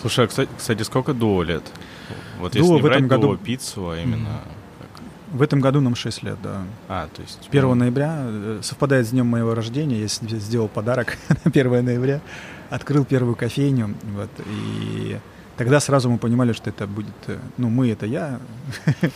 Слушай, 0.00 0.26
а 0.26 0.28
кстати, 0.28 0.50
кстати 0.56 0.82
сколько 0.82 1.14
дуо 1.14 1.42
лет? 1.42 1.64
Вот 2.38 2.52
дуо 2.52 2.60
если 2.60 2.72
не 2.74 2.80
в 2.80 2.86
этом 2.86 2.98
брать 2.98 3.06
году... 3.06 3.22
дуо 3.28 3.36
пиццу, 3.36 3.90
а 3.90 3.98
именно... 3.98 4.28
Mm-hmm. 4.28 4.59
В 5.30 5.42
этом 5.42 5.60
году 5.60 5.80
нам 5.80 5.94
6 5.94 6.24
лет, 6.24 6.38
да. 6.42 6.62
А, 6.88 7.08
то 7.14 7.22
есть... 7.22 7.48
1 7.50 7.78
ноября, 7.78 8.16
э, 8.18 8.60
совпадает 8.62 9.06
с 9.06 9.10
днем 9.10 9.26
моего 9.26 9.54
рождения, 9.54 10.00
я 10.00 10.08
сделал 10.08 10.66
подарок 10.66 11.16
на 11.28 11.50
1 11.50 11.84
ноября, 11.84 12.20
открыл 12.68 13.04
первую 13.04 13.36
кофейню, 13.36 13.94
вот, 14.14 14.30
и 14.46 15.18
тогда 15.56 15.78
сразу 15.78 16.10
мы 16.10 16.18
понимали, 16.18 16.52
что 16.52 16.70
это 16.70 16.88
будет, 16.88 17.14
э, 17.28 17.38
ну, 17.58 17.70
мы 17.70 17.90
это 17.90 18.06
я, 18.06 18.40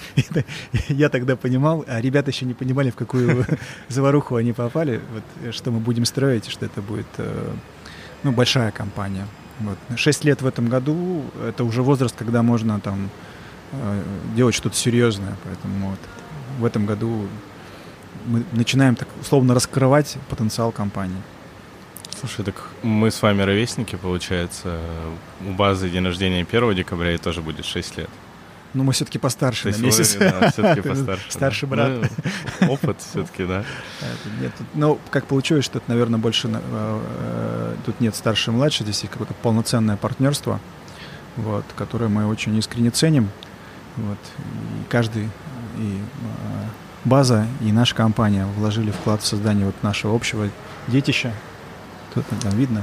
я 0.89 1.09
тогда 1.09 1.35
понимал, 1.35 1.85
а 1.89 2.01
ребята 2.01 2.31
еще 2.31 2.47
не 2.47 2.55
понимали, 2.55 2.91
в 2.91 2.97
какую 2.97 3.45
заваруху 3.89 4.37
они 4.37 4.53
попали, 4.53 5.01
вот, 5.13 5.55
что 5.55 5.73
мы 5.73 5.81
будем 5.81 6.05
строить, 6.05 6.47
что 6.47 6.65
это 6.65 6.81
будет, 6.81 7.07
э, 7.19 7.53
ну, 8.23 8.31
большая 8.31 8.71
компания. 8.71 9.27
Вот. 9.59 9.79
Шесть 9.97 10.25
лет 10.25 10.43
в 10.43 10.47
этом 10.47 10.69
году— 10.69 11.23
это 11.49 11.65
уже 11.65 11.83
возраст, 11.83 12.15
когда 12.17 12.43
можно 12.43 12.79
там 12.79 13.07
э, 13.07 13.34
делать 14.35 14.55
что-то 14.55 14.77
серьезное, 14.77 15.37
поэтому 15.45 15.91
вот 15.91 15.99
в 16.59 16.65
этом 16.65 16.87
году 16.87 17.27
мы 18.27 18.45
начинаем 18.53 18.95
так 18.95 19.09
условно 19.21 19.55
раскрывать 19.55 20.17
потенциал 20.29 20.73
компании. 20.73 21.21
Слушай, 22.19 22.45
так 22.45 22.71
мы 22.83 23.11
с 23.11 23.21
вами 23.21 23.43
ровесники, 23.43 23.97
получается. 23.97 24.79
У 25.47 25.53
базы 25.53 25.91
день 25.91 26.05
рождения 26.05 26.47
1 26.51 26.75
декабря 26.75 27.15
и 27.15 27.19
тоже 27.19 27.43
будет 27.43 27.65
6 27.67 27.99
лет. 27.99 28.11
Ну, 28.73 28.83
мы 28.83 28.93
все-таки 28.93 29.19
постарше 29.19 29.73
То 29.73 29.79
на 29.79 29.85
месяц. 29.85 30.17
Вы, 30.17 30.21
да, 30.21 30.51
все-таки 30.51 30.81
постарше. 30.89 31.31
Старший 31.31 31.69
да. 31.69 31.77
брат. 31.77 32.11
Ну, 32.61 32.73
опыт 32.73 32.97
все-таки, 33.01 33.45
да. 33.45 33.65
Нет, 34.41 34.53
тут, 34.59 34.67
ну, 34.75 34.99
как 35.11 35.27
получилось, 35.27 35.65
что 35.65 35.79
это, 35.79 35.89
наверное, 35.89 36.19
больше... 36.19 36.49
Э, 36.49 36.59
э, 36.63 37.77
тут 37.87 38.01
нет 38.01 38.17
старше 38.17 38.51
и 38.51 38.55
младше, 38.55 38.83
здесь 38.83 39.01
есть 39.03 39.13
какое-то 39.13 39.35
полноценное 39.35 39.97
партнерство, 39.97 40.61
вот, 41.37 41.65
которое 41.77 42.09
мы 42.09 42.27
очень 42.27 42.57
искренне 42.57 42.91
ценим. 42.91 43.29
Вот, 43.97 44.19
и 44.41 44.91
каждый, 44.91 45.25
и 45.79 45.99
э, 45.99 46.65
база, 47.05 47.47
и 47.61 47.71
наша 47.73 47.95
компания 47.95 48.47
вложили 48.57 48.91
вклад 48.91 49.23
в 49.23 49.27
создание 49.27 49.67
вот 49.67 49.75
нашего 49.83 50.15
общего 50.15 50.49
детища, 50.89 51.33
тут 52.15 52.25
там 52.43 52.53
видно, 52.57 52.83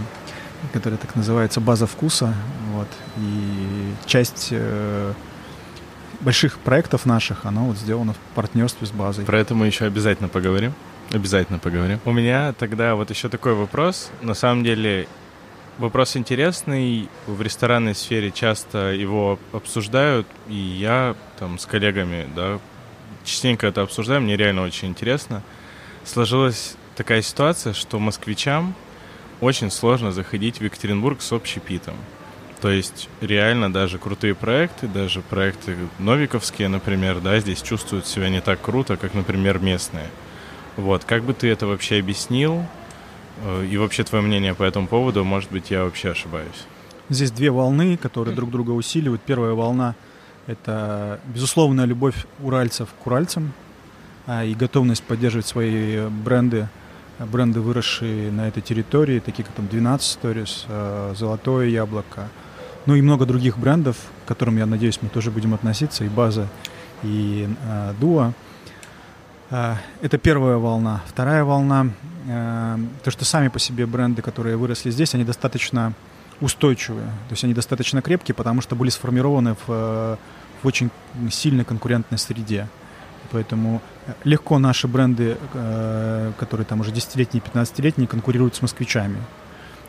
которая 0.74 0.98
так 0.98 1.16
называется 1.16 1.60
база 1.60 1.88
вкуса. 1.88 2.34
Вот. 2.74 2.88
И 3.18 3.94
часть 4.06 4.50
э, 4.52 5.14
больших 6.22 6.60
проектов 6.60 7.06
наших, 7.06 7.46
она 7.46 7.62
вот 7.62 7.78
сделана 7.78 8.14
в 8.14 8.18
партнерстве 8.36 8.88
с 8.88 8.92
базой. 8.92 9.26
Про 9.26 9.40
это 9.40 9.56
мы 9.56 9.68
еще 9.68 9.86
обязательно 9.86 10.30
поговорим. 10.30 10.74
Обязательно 11.12 11.60
поговорим. 11.60 12.00
У 12.06 12.12
меня 12.14 12.54
тогда 12.54 12.96
вот 12.96 13.10
еще 13.10 13.28
такой 13.28 13.54
вопрос. 13.54 14.12
На 14.22 14.34
самом 14.34 14.64
деле 14.64 15.08
вопрос 15.78 16.16
интересный. 16.18 17.10
В 17.28 17.42
ресторанной 17.42 17.96
сфере 17.96 18.32
часто 18.32 18.92
его 18.94 19.40
обсуждают, 19.52 20.28
и 20.48 20.56
я 20.56 21.16
там 21.40 21.60
с 21.60 21.66
коллегами, 21.66 22.28
да, 22.36 22.60
частенько 23.24 23.68
это 23.68 23.82
обсуждаю, 23.82 24.22
мне 24.22 24.38
реально 24.38 24.64
очень 24.64 24.90
интересно. 24.90 25.44
Сложилась 26.04 26.76
такая 26.96 27.22
ситуация, 27.22 27.74
что 27.74 28.00
москвичам 28.00 28.76
очень 29.40 29.72
сложно 29.72 30.12
заходить 30.12 30.60
в 30.60 30.64
Екатеринбург 30.64 31.22
с 31.22 31.32
общепитом. 31.32 31.96
То 32.62 32.70
есть 32.70 33.10
реально 33.22 33.74
даже 33.74 33.98
крутые 33.98 34.36
проекты, 34.36 34.88
даже 34.88 35.22
проекты 35.22 35.76
новиковские, 35.98 36.68
например, 36.68 37.20
да, 37.20 37.40
здесь 37.40 37.62
чувствуют 37.62 38.06
себя 38.06 38.30
не 38.30 38.40
так 38.40 38.62
круто, 38.62 38.98
как, 38.98 39.16
например, 39.16 39.58
местные. 39.58 40.08
Вот, 40.78 41.04
как 41.04 41.24
бы 41.24 41.34
ты 41.34 41.50
это 41.50 41.66
вообще 41.66 41.98
объяснил? 41.98 42.66
Э, 43.44 43.66
и 43.66 43.78
вообще 43.78 44.04
твое 44.04 44.24
мнение 44.24 44.54
по 44.54 44.64
этому 44.64 44.88
поводу, 44.88 45.24
может 45.24 45.52
быть, 45.52 45.72
я 45.72 45.84
вообще 45.84 46.12
ошибаюсь. 46.12 46.66
Здесь 47.10 47.32
две 47.32 47.52
волны, 47.52 47.98
которые 47.98 48.36
друг 48.36 48.52
друга 48.52 48.72
усиливают. 48.72 49.22
Первая 49.22 49.54
волна— 49.54 49.96
это 50.48 51.20
безусловная 51.26 51.86
любовь 51.86 52.26
уральцев 52.42 52.90
к 53.04 53.08
уральцам 53.08 53.54
а, 54.28 54.46
и 54.46 54.54
готовность 54.54 55.04
поддерживать 55.04 55.46
свои 55.46 56.08
бренды 56.08 56.70
бренды, 57.26 57.60
выросшие 57.62 58.32
на 58.32 58.48
этой 58.48 58.62
территории, 58.62 59.20
такие 59.20 59.44
как 59.44 59.54
там 59.54 59.68
12 59.68 60.20
Stories, 60.20 60.66
э, 60.68 61.14
Золотое 61.16 61.68
Яблоко, 61.68 62.30
ну 62.86 62.96
и 62.96 63.02
много 63.02 63.26
других 63.26 63.58
брендов, 63.58 63.98
к 64.26 64.28
которым, 64.28 64.58
я 64.58 64.66
надеюсь, 64.66 65.00
мы 65.02 65.10
тоже 65.10 65.32
будем 65.32 65.54
относиться, 65.54 66.04
и 66.04 66.10
База, 66.10 66.48
и 67.04 67.48
э, 67.64 67.94
Дуа. 68.00 68.30
Э, 68.30 68.51
это 69.52 70.18
первая 70.18 70.58
волна. 70.58 71.02
Вторая 71.08 71.44
волна, 71.44 71.88
э, 72.28 72.78
то, 73.04 73.12
что 73.12 73.26
сами 73.26 73.50
по 73.50 73.60
себе 73.60 73.86
бренды, 73.86 74.22
которые 74.22 74.56
выросли 74.56 74.92
здесь, 74.92 75.14
они 75.14 75.26
достаточно 75.26 75.94
устойчивые, 76.40 77.06
то 77.06 77.32
есть 77.32 77.44
они 77.44 77.54
достаточно 77.54 78.02
крепкие, 78.02 78.34
потому 78.34 78.62
что 78.62 78.76
были 78.76 78.90
сформированы 78.90 79.56
в, 79.68 80.18
в 80.64 80.66
очень 80.66 80.90
сильной 81.30 81.66
конкурентной 81.66 82.18
среде. 82.18 82.68
Поэтому 83.32 83.82
э, 84.08 84.14
легко 84.24 84.58
наши 84.58 84.88
бренды, 84.88 85.38
э, 85.54 86.32
которые 86.38 86.66
там 86.66 86.80
уже 86.80 86.92
10-летние, 86.92 87.44
15-летние, 87.44 88.08
конкурируют 88.08 88.56
с 88.56 88.62
москвичами. 88.62 89.18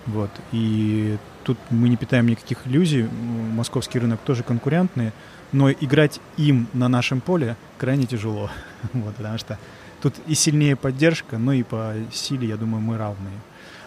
Вот. 0.06 0.30
И 0.50 1.18
тут 1.44 1.58
мы 1.70 1.88
не 1.88 1.96
питаем 1.96 2.26
никаких 2.26 2.66
иллюзий. 2.66 3.08
Московский 3.54 4.00
рынок 4.00 4.20
тоже 4.24 4.42
конкурентный, 4.42 5.12
но 5.52 5.70
играть 5.70 6.20
им 6.36 6.66
на 6.72 6.88
нашем 6.88 7.20
поле 7.20 7.56
крайне 7.78 8.06
тяжело. 8.06 8.50
Вот, 8.92 9.14
потому 9.14 9.38
что 9.38 9.58
тут 10.02 10.14
и 10.26 10.34
сильнее 10.34 10.74
поддержка, 10.76 11.38
но 11.38 11.52
и 11.52 11.62
по 11.62 11.94
силе, 12.12 12.48
я 12.48 12.56
думаю, 12.56 12.80
мы 12.82 12.98
равные. 12.98 13.38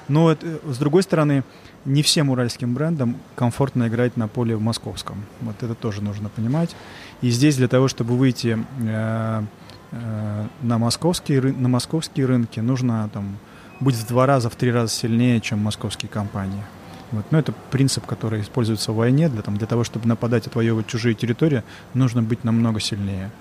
Но 0.08 0.32
это, 0.32 0.60
с 0.72 0.78
другой 0.78 1.04
стороны, 1.04 1.44
не 1.84 2.02
всем 2.02 2.30
уральским 2.30 2.74
брендам 2.74 3.18
комфортно 3.36 3.88
играть 3.88 4.18
на 4.18 4.28
поле 4.28 4.56
в 4.56 4.62
московском. 4.62 5.26
Вот 5.42 5.62
это 5.62 5.74
тоже 5.74 6.02
нужно 6.02 6.30
понимать. 6.30 6.76
И 7.22 7.30
здесь 7.30 7.58
для 7.58 7.68
того, 7.68 7.88
чтобы 7.88 8.16
выйти 8.16 8.58
э, 8.82 9.44
э, 9.92 10.48
на, 10.62 10.78
московские, 10.78 11.42
на 11.42 11.68
московские 11.68 12.28
рынки, 12.28 12.60
нужно 12.60 13.10
там, 13.14 13.38
быть 13.80 13.96
в 13.96 14.08
два 14.08 14.26
раза, 14.26 14.50
в 14.50 14.56
три 14.56 14.72
раза 14.72 14.94
сильнее, 14.94 15.42
чем 15.42 15.60
московские 15.60 16.10
компании. 16.10 16.64
Вот. 17.12 17.26
Но 17.32 17.40
это 17.40 17.54
принцип, 17.72 18.06
который 18.06 18.42
используется 18.42 18.92
в 18.92 18.96
войне. 18.96 19.30
Для, 19.30 19.42
там, 19.42 19.58
для 19.58 19.68
того, 19.68 19.84
чтобы 19.84 20.08
нападать, 20.08 20.48
отвоевывать 20.48 20.88
чужие 20.88 21.16
территории, 21.16 21.64
нужно 21.94 22.22
быть 22.22 22.44
намного 22.44 22.80
сильнее. 22.80 23.32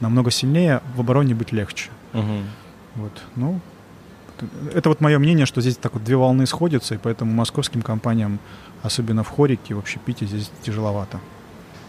Намного 0.00 0.30
сильнее, 0.30 0.82
в 0.96 1.00
обороне 1.00 1.34
быть 1.34 1.52
легче. 1.52 1.90
Угу. 2.12 2.38
Вот. 2.96 3.22
Ну, 3.36 3.60
это 4.72 4.88
вот 4.88 5.00
мое 5.00 5.18
мнение, 5.18 5.46
что 5.46 5.60
здесь 5.60 5.76
так 5.76 5.94
вот 5.94 6.04
две 6.04 6.16
волны 6.16 6.46
сходятся, 6.46 6.94
и 6.94 6.98
поэтому 6.98 7.32
московским 7.32 7.82
компаниям, 7.82 8.38
особенно 8.82 9.22
в 9.22 9.28
Хорике, 9.28 9.74
в 9.74 9.78
общепите, 9.78 10.26
здесь 10.26 10.50
тяжеловато. 10.62 11.20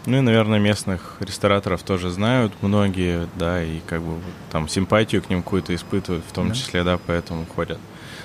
Ну 0.06 0.18
и, 0.18 0.20
наверное, 0.20 0.60
местных 0.60 1.16
рестораторов 1.18 1.82
тоже 1.82 2.10
знают 2.10 2.52
многие, 2.62 3.26
да, 3.34 3.62
и 3.62 3.80
как 3.80 4.02
бы 4.02 4.20
там 4.52 4.68
симпатию 4.68 5.20
к 5.20 5.28
ним 5.28 5.42
какую-то 5.42 5.74
испытывают, 5.74 6.24
в 6.24 6.32
том 6.32 6.48
да. 6.48 6.54
числе, 6.54 6.84
да, 6.84 6.98
поэтому 7.04 7.44
ходят. 7.44 7.78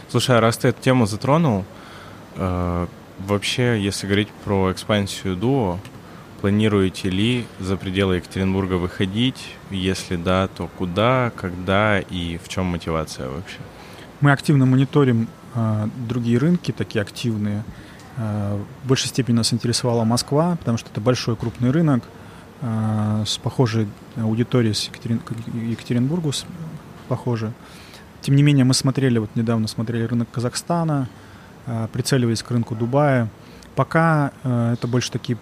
Слушай, 0.10 0.38
а 0.38 0.42
раз 0.42 0.58
ты 0.58 0.68
эту 0.68 0.82
тему 0.82 1.08
затронул, 1.08 1.66
э, 2.36 2.88
вообще, 3.20 3.82
если 3.82 4.08
говорить 4.08 4.30
про 4.44 4.72
экспансию 4.72 5.36
Дуо, 5.36 5.80
планируете 6.42 7.10
ли 7.10 7.46
за 7.60 7.78
пределы 7.78 8.16
Екатеринбурга 8.16 8.76
выходить? 8.76 9.56
Если 9.70 10.16
да, 10.16 10.48
то 10.48 10.70
куда, 10.78 11.32
когда 11.36 12.00
и 12.00 12.38
в 12.38 12.50
чем 12.50 12.66
мотивация 12.66 13.30
вообще? 13.30 13.60
Мы 14.22 14.32
активно 14.32 14.66
мониторим 14.66 15.28
э, 15.56 15.88
другие 16.08 16.38
рынки, 16.38 16.72
такие 16.72 17.02
активные. 17.02 17.64
Э, 18.18 18.60
в 18.84 18.88
большей 18.88 19.08
степени 19.08 19.36
нас 19.38 19.54
интересовала 19.54 20.04
Москва, 20.04 20.56
потому 20.58 20.78
что 20.78 20.90
это 20.90 21.02
большой 21.02 21.36
крупный 21.36 21.72
рынок 21.72 22.04
э, 22.62 23.24
с 23.26 23.38
похожей 23.38 23.88
аудиторией 24.18 24.74
с 24.74 24.86
Екатерин... 24.86 25.22
Екатеринбургу, 25.54 26.32
с... 26.32 26.46
похоже. 27.08 27.54
Тем 28.22 28.36
не 28.36 28.44
менее, 28.44 28.66
мы 28.66 28.74
смотрели, 28.74 29.18
вот 29.18 29.30
недавно 29.36 29.68
смотрели 29.68 30.04
рынок 30.04 30.30
Казахстана, 30.32 31.10
прицеливаясь 31.94 32.44
к 32.44 32.52
рынку 32.52 32.76
Дубая. 32.76 33.30
Пока 33.76 34.32
э, 34.44 34.74
это 34.74 34.88
больше 34.88 35.12
такие 35.12 35.38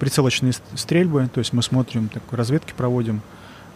прицелочные 0.00 0.52
стрельбы, 0.74 1.28
то 1.32 1.38
есть 1.38 1.52
мы 1.52 1.62
смотрим, 1.62 2.08
так, 2.08 2.22
разведки 2.30 2.72
проводим, 2.76 3.20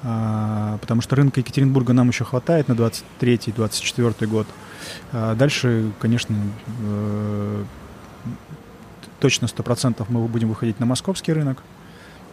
а, 0.03 0.79
потому 0.79 1.01
что 1.03 1.17
рынка 1.17 1.41
Екатеринбурга 1.41 1.93
нам 1.93 2.09
еще 2.09 2.25
хватает 2.25 2.69
на 2.69 2.73
23-24 2.73 4.27
год. 4.27 4.47
А 5.13 5.35
дальше, 5.35 5.91
конечно, 6.01 6.37
э, 6.81 7.65
точно 9.21 9.47
100% 9.47 10.05
мы 10.09 10.27
будем 10.27 10.49
выходить 10.49 10.81
на 10.81 10.87
московский 10.87 11.33
рынок. 11.33 11.63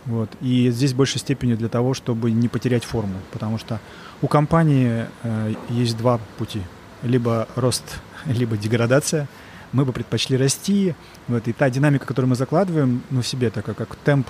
Вот. 0.05 0.29
И 0.41 0.69
здесь 0.71 0.91
в 0.91 0.97
большей 0.97 1.19
степени 1.19 1.55
для 1.55 1.69
того, 1.69 1.93
чтобы 1.93 2.31
не 2.31 2.47
потерять 2.47 2.83
форму, 2.83 3.15
потому 3.31 3.57
что 3.57 3.79
у 4.21 4.27
компании 4.27 5.05
э, 5.23 5.53
есть 5.69 5.97
два 5.97 6.19
пути. 6.37 6.61
Либо 7.03 7.47
рост, 7.55 7.83
либо 8.25 8.57
деградация. 8.57 9.27
Мы 9.71 9.85
бы 9.85 9.91
предпочли 9.91 10.37
расти. 10.37 10.95
Вот. 11.27 11.47
И 11.47 11.53
та 11.53 11.69
динамика, 11.69 12.05
которую 12.05 12.29
мы 12.29 12.35
закладываем 12.35 13.01
ну, 13.09 13.21
в 13.21 13.27
себе, 13.27 13.49
такая 13.49 13.75
как 13.75 13.95
темп, 13.95 14.27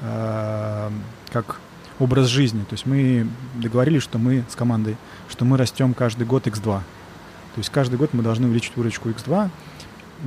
э, 0.00 0.90
как 1.30 1.60
образ 1.98 2.26
жизни. 2.26 2.60
То 2.60 2.74
есть 2.74 2.86
мы 2.86 3.26
договорились, 3.54 4.02
что 4.02 4.18
мы 4.18 4.44
с 4.48 4.54
командой, 4.54 4.96
что 5.28 5.44
мы 5.44 5.56
растем 5.56 5.94
каждый 5.94 6.26
год 6.26 6.46
x2. 6.46 6.62
То 6.62 6.82
есть 7.56 7.70
каждый 7.70 7.96
год 7.96 8.10
мы 8.12 8.22
должны 8.22 8.46
увеличить 8.46 8.76
выручку 8.76 9.08
x2. 9.08 9.50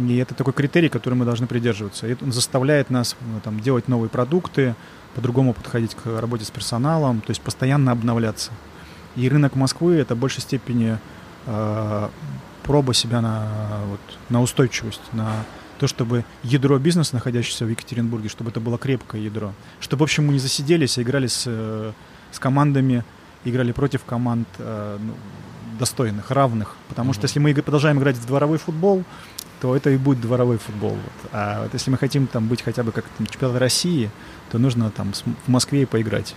И 0.07 0.17
это 0.17 0.35
такой 0.35 0.53
критерий, 0.53 0.89
который 0.89 1.15
мы 1.15 1.25
должны 1.25 1.47
придерживаться. 1.47 2.07
И 2.07 2.11
это 2.11 2.29
заставляет 2.31 2.89
нас 2.89 3.15
ну, 3.21 3.39
там, 3.41 3.59
делать 3.59 3.87
новые 3.87 4.09
продукты, 4.09 4.75
по-другому 5.15 5.53
подходить 5.53 5.95
к 5.95 6.19
работе 6.19 6.45
с 6.45 6.49
персоналом, 6.49 7.21
то 7.21 7.31
есть 7.31 7.41
постоянно 7.41 7.91
обновляться. 7.91 8.51
И 9.15 9.27
рынок 9.27 9.55
Москвы 9.55 9.95
это 9.95 10.15
в 10.15 10.17
большей 10.17 10.41
степени 10.41 10.97
проба 11.45 12.93
себя 12.93 13.21
на, 13.21 13.49
вот, 13.87 13.99
на 14.29 14.41
устойчивость, 14.41 15.01
на 15.13 15.43
то, 15.79 15.87
чтобы 15.87 16.25
ядро 16.43 16.77
бизнеса, 16.77 17.15
находящееся 17.15 17.65
в 17.65 17.69
Екатеринбурге, 17.69 18.29
чтобы 18.29 18.51
это 18.51 18.59
было 18.59 18.77
крепкое 18.77 19.21
ядро. 19.21 19.51
Чтобы, 19.79 20.01
в 20.01 20.03
общем, 20.03 20.27
мы 20.27 20.33
не 20.33 20.39
засиделись, 20.39 20.99
а 20.99 21.01
играли 21.01 21.25
с, 21.25 21.45
э, 21.47 21.91
с 22.31 22.37
командами, 22.37 23.03
играли 23.45 23.71
против 23.71 24.03
команд 24.05 24.47
э, 24.59 24.97
ну, 25.01 25.13
достойных, 25.79 26.29
равных. 26.29 26.75
Потому 26.87 27.09
mm-hmm. 27.09 27.13
что 27.15 27.23
если 27.23 27.39
мы 27.39 27.53
продолжаем 27.55 27.97
играть 27.97 28.15
в 28.15 28.27
дворовой 28.27 28.59
футбол, 28.59 29.03
то 29.59 29.75
это 29.75 29.89
и 29.89 29.97
будет 29.97 30.21
дворовой 30.21 30.59
футбол. 30.59 30.91
Вот. 30.91 31.29
А 31.31 31.63
вот 31.63 31.73
если 31.73 31.89
мы 31.89 31.97
хотим 31.97 32.27
там 32.27 32.47
быть 32.47 32.61
хотя 32.61 32.83
бы 32.83 32.91
как 32.91 33.05
там, 33.17 33.25
чемпионат 33.25 33.57
России, 33.57 34.11
то 34.51 34.59
нужно 34.59 34.91
там 34.91 35.13
в 35.13 35.47
Москве 35.49 35.81
и 35.81 35.85
поиграть. 35.85 36.35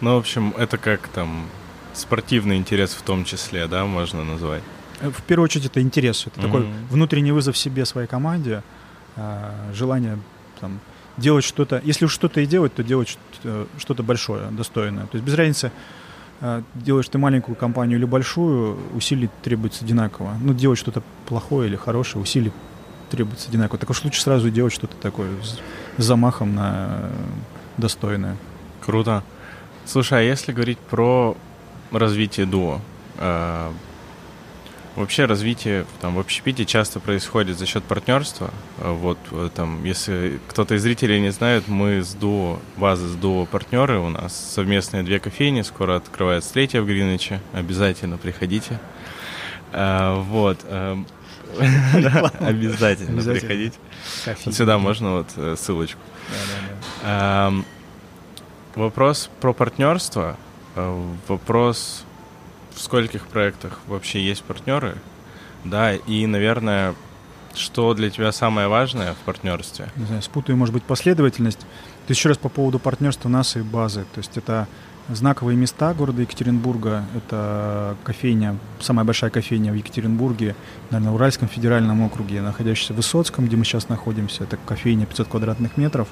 Ну, 0.00 0.14
в 0.14 0.18
общем, 0.18 0.54
это 0.56 0.78
как 0.78 1.08
там 1.08 1.46
спортивный 1.94 2.56
интерес 2.56 2.90
в 2.92 3.02
том 3.02 3.24
числе, 3.24 3.66
да, 3.66 3.84
можно 3.84 4.24
назвать? 4.24 4.62
Э, 5.00 5.10
в 5.10 5.22
первую 5.22 5.44
очередь 5.44 5.66
это 5.66 5.80
интерес. 5.80 6.26
Это 6.26 6.40
mm-hmm. 6.40 6.42
такой 6.42 6.66
внутренний 6.90 7.32
вызов 7.32 7.56
себе, 7.56 7.84
своей 7.84 8.06
команде, 8.06 8.62
а, 9.16 9.52
желание 9.72 10.18
там, 10.60 10.80
делать 11.16 11.44
что-то. 11.44 11.80
Если 11.84 12.04
уж 12.04 12.12
что-то 12.12 12.40
и 12.40 12.46
делать, 12.46 12.74
то 12.74 12.82
делать 12.82 13.18
что-то 13.78 14.02
большое, 14.02 14.50
достойное. 14.50 15.06
То 15.06 15.16
есть 15.16 15.24
без 15.24 15.34
разницы, 15.34 15.72
делаешь 16.74 17.08
ты 17.08 17.18
маленькую 17.18 17.54
компанию 17.54 17.98
или 17.98 18.04
большую, 18.04 18.78
усилий 18.94 19.30
требуется 19.42 19.84
одинаково. 19.84 20.36
Ну, 20.40 20.54
делать 20.54 20.78
что-то 20.78 21.02
плохое 21.26 21.68
или 21.68 21.76
хорошее, 21.76 22.22
усилий 22.22 22.52
требуется 23.10 23.48
одинаково. 23.48 23.78
Так 23.78 23.90
уж 23.90 24.04
лучше 24.04 24.22
сразу 24.22 24.50
делать 24.50 24.72
что-то 24.72 24.96
такое 24.96 25.30
с 25.42 25.58
замахом 25.98 26.54
на 26.54 27.10
достойное. 27.76 28.36
Круто. 28.80 29.22
Слушай, 29.84 30.20
а 30.20 30.22
если 30.22 30.52
говорить 30.52 30.78
про 30.78 31.36
развитие 31.92 32.46
дуо, 32.46 32.80
а, 33.18 33.72
Вообще 34.96 35.24
развитие 35.24 35.86
там, 36.00 36.16
в 36.16 36.18
общепите 36.18 36.64
часто 36.66 36.98
происходит 36.98 37.56
за 37.56 37.64
счет 37.64 37.84
партнерства. 37.84 38.50
Вот 38.76 39.18
там, 39.54 39.84
если 39.84 40.40
кто-то 40.48 40.74
из 40.74 40.82
зрителей 40.82 41.20
не 41.20 41.30
знает, 41.30 41.68
мы 41.68 42.02
с 42.02 42.12
дуо, 42.12 42.58
база 42.76 43.08
с 43.08 43.14
дуо 43.14 43.46
партнеры, 43.46 44.00
у 44.00 44.08
нас 44.08 44.34
совместные 44.36 45.04
две 45.04 45.20
кофейни, 45.20 45.62
скоро 45.62 45.96
открывается 45.96 46.52
третья 46.52 46.82
в 46.82 46.86
Гринвиче, 46.86 47.40
обязательно 47.52 48.18
приходите. 48.18 48.80
А, 49.72 50.20
вот. 50.20 50.58
Эм, 50.68 51.06
обязательно 52.40 53.22
приходить. 53.22 53.74
Вот 54.44 54.54
сюда 54.54 54.78
можно 54.78 55.18
вот 55.18 55.28
э, 55.36 55.54
ссылочку. 55.56 56.00
Вопрос 58.74 59.30
про 59.40 59.52
партнерство. 59.52 60.36
Э, 60.80 61.02
вопрос 61.28 62.04
в 62.74 62.80
скольких 62.80 63.26
проектах 63.26 63.80
вообще 63.86 64.22
есть 64.22 64.42
партнеры, 64.42 64.96
да, 65.64 65.94
и, 65.94 66.26
наверное, 66.26 66.94
что 67.54 67.94
для 67.94 68.10
тебя 68.10 68.32
самое 68.32 68.68
важное 68.68 69.12
в 69.14 69.18
партнерстве? 69.18 69.88
Не 69.96 70.06
знаю, 70.06 70.22
спутаю, 70.22 70.56
может 70.56 70.72
быть, 70.72 70.84
последовательность. 70.84 71.60
Есть 72.08 72.20
еще 72.20 72.28
раз 72.30 72.38
по 72.38 72.48
поводу 72.48 72.78
партнерства 72.78 73.28
нас 73.28 73.56
и 73.56 73.60
базы. 73.60 74.04
То 74.14 74.18
есть 74.18 74.36
это 74.36 74.68
знаковые 75.08 75.56
места 75.56 75.92
города 75.94 76.22
Екатеринбурга. 76.22 77.04
Это 77.14 77.96
кофейня, 78.04 78.56
самая 78.78 79.04
большая 79.04 79.30
кофейня 79.30 79.72
в 79.72 79.74
Екатеринбурге, 79.74 80.54
наверное, 80.90 81.12
в 81.12 81.14
Уральском 81.16 81.48
федеральном 81.48 82.02
округе, 82.02 82.40
находящаяся 82.40 82.94
в 82.94 82.96
Высоцком, 82.96 83.46
где 83.46 83.56
мы 83.56 83.64
сейчас 83.64 83.88
находимся. 83.88 84.44
Это 84.44 84.56
кофейня 84.56 85.06
500 85.06 85.28
квадратных 85.28 85.76
метров. 85.76 86.08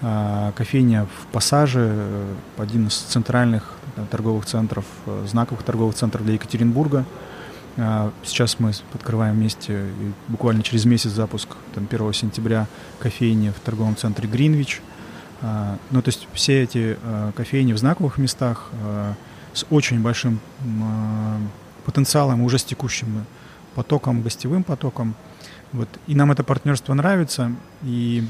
А, 0.00 0.52
кофейня 0.52 1.06
в 1.06 1.26
Пассаже, 1.32 1.90
э, 1.92 2.34
один 2.56 2.86
из 2.86 2.96
центральных 2.96 3.72
э, 3.96 4.04
торговых 4.08 4.46
центров, 4.46 4.84
э, 5.06 5.26
знаковых 5.26 5.64
торговых 5.64 5.96
центров 5.96 6.24
для 6.24 6.34
Екатеринбурга. 6.34 7.04
А, 7.76 8.12
сейчас 8.22 8.60
мы 8.60 8.72
открываем 8.94 9.34
вместе, 9.34 9.86
буквально 10.28 10.62
через 10.62 10.84
месяц 10.84 11.10
запуск, 11.10 11.48
там, 11.74 11.88
1 11.90 12.12
сентября, 12.12 12.68
кофейни 13.00 13.50
в 13.50 13.58
торговом 13.58 13.96
центре 13.96 14.28
Гринвич. 14.28 14.82
А, 15.42 15.76
ну, 15.90 16.00
то 16.00 16.10
есть 16.10 16.28
все 16.32 16.62
эти 16.62 16.96
кофейни 17.34 17.72
в 17.72 17.78
знаковых 17.78 18.18
местах 18.18 18.70
с 19.52 19.64
очень 19.70 20.00
большим 20.00 20.40
потенциалом, 21.84 22.42
уже 22.42 22.58
с 22.58 22.64
текущим 22.64 23.24
потоком, 23.74 24.22
гостевым 24.22 24.62
потоком. 24.62 25.14
Вот. 25.72 25.88
И 26.06 26.14
нам 26.14 26.32
это 26.32 26.44
партнерство 26.44 26.94
нравится, 26.94 27.52
и 27.82 28.24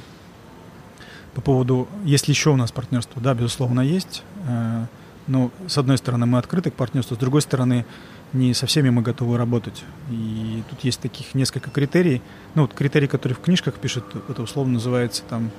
по 1.39 1.43
поводу, 1.43 1.87
есть 2.05 2.27
ли 2.27 2.33
еще 2.33 2.51
у 2.51 2.57
нас 2.57 2.73
партнерство, 2.73 3.23
да, 3.23 3.33
безусловно, 3.33 3.81
есть. 3.81 4.25
Э, 4.49 4.87
но, 5.29 5.53
с 5.69 5.79
одной 5.79 5.97
стороны, 5.97 6.27
мы 6.27 6.39
открыты 6.39 6.73
к 6.73 6.75
партнерству, 6.75 7.15
с 7.15 7.19
другой 7.19 7.43
стороны, 7.43 7.87
не 8.33 8.55
со 8.55 8.67
всеми 8.67 8.91
мы 8.91 9.03
готовы 9.03 9.39
работать. 9.39 9.85
И 10.11 10.65
тут 10.69 10.81
есть 10.81 10.99
таких 10.99 11.37
несколько 11.37 11.71
критерий. 11.71 12.23
Ну, 12.57 12.63
вот 12.63 12.75
критерий, 12.75 13.07
который 13.07 13.35
в 13.35 13.39
книжках 13.39 13.75
пишут, 13.75 14.05
это 14.29 14.43
условно 14.43 14.75
называется 14.75 15.23
там 15.31 15.53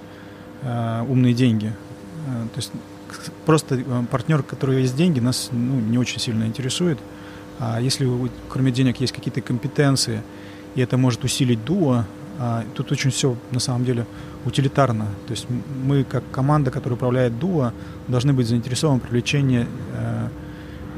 э, 0.64 1.06
умные 1.08 1.34
деньги. 1.34 1.68
Э, 2.28 2.48
то 2.54 2.58
есть 2.58 2.74
просто 3.46 3.82
партнер, 4.12 4.42
у 4.42 4.44
которого 4.44 4.76
есть 4.76 4.98
деньги, 4.98 5.22
нас 5.22 5.48
ну, 5.50 5.80
не 5.80 5.98
очень 5.98 6.20
сильно 6.20 6.44
интересует. 6.44 7.00
А 7.58 7.80
если 7.80 8.06
кроме 8.50 8.74
денег 8.74 9.00
есть 9.00 9.14
какие-то 9.14 9.40
компетенции, 9.40 10.24
и 10.76 10.82
это 10.82 10.98
может 10.98 11.24
усилить 11.24 11.64
дуо, 11.64 12.04
тут 12.74 12.92
очень 12.92 13.12
все 13.12 13.36
на 13.52 13.60
самом 13.60 13.86
деле 13.86 14.06
утилитарно. 14.46 15.08
То 15.28 15.32
есть 15.32 15.48
мы, 15.84 16.04
как 16.04 16.24
команда, 16.32 16.72
которая 16.72 16.96
управляет 16.96 17.38
Дуо, 17.38 17.74
должны 18.08 18.34
быть 18.34 18.48
заинтересованы 18.48 19.00
в 19.00 19.04
привлечении 19.04 19.68
э, 19.94 20.30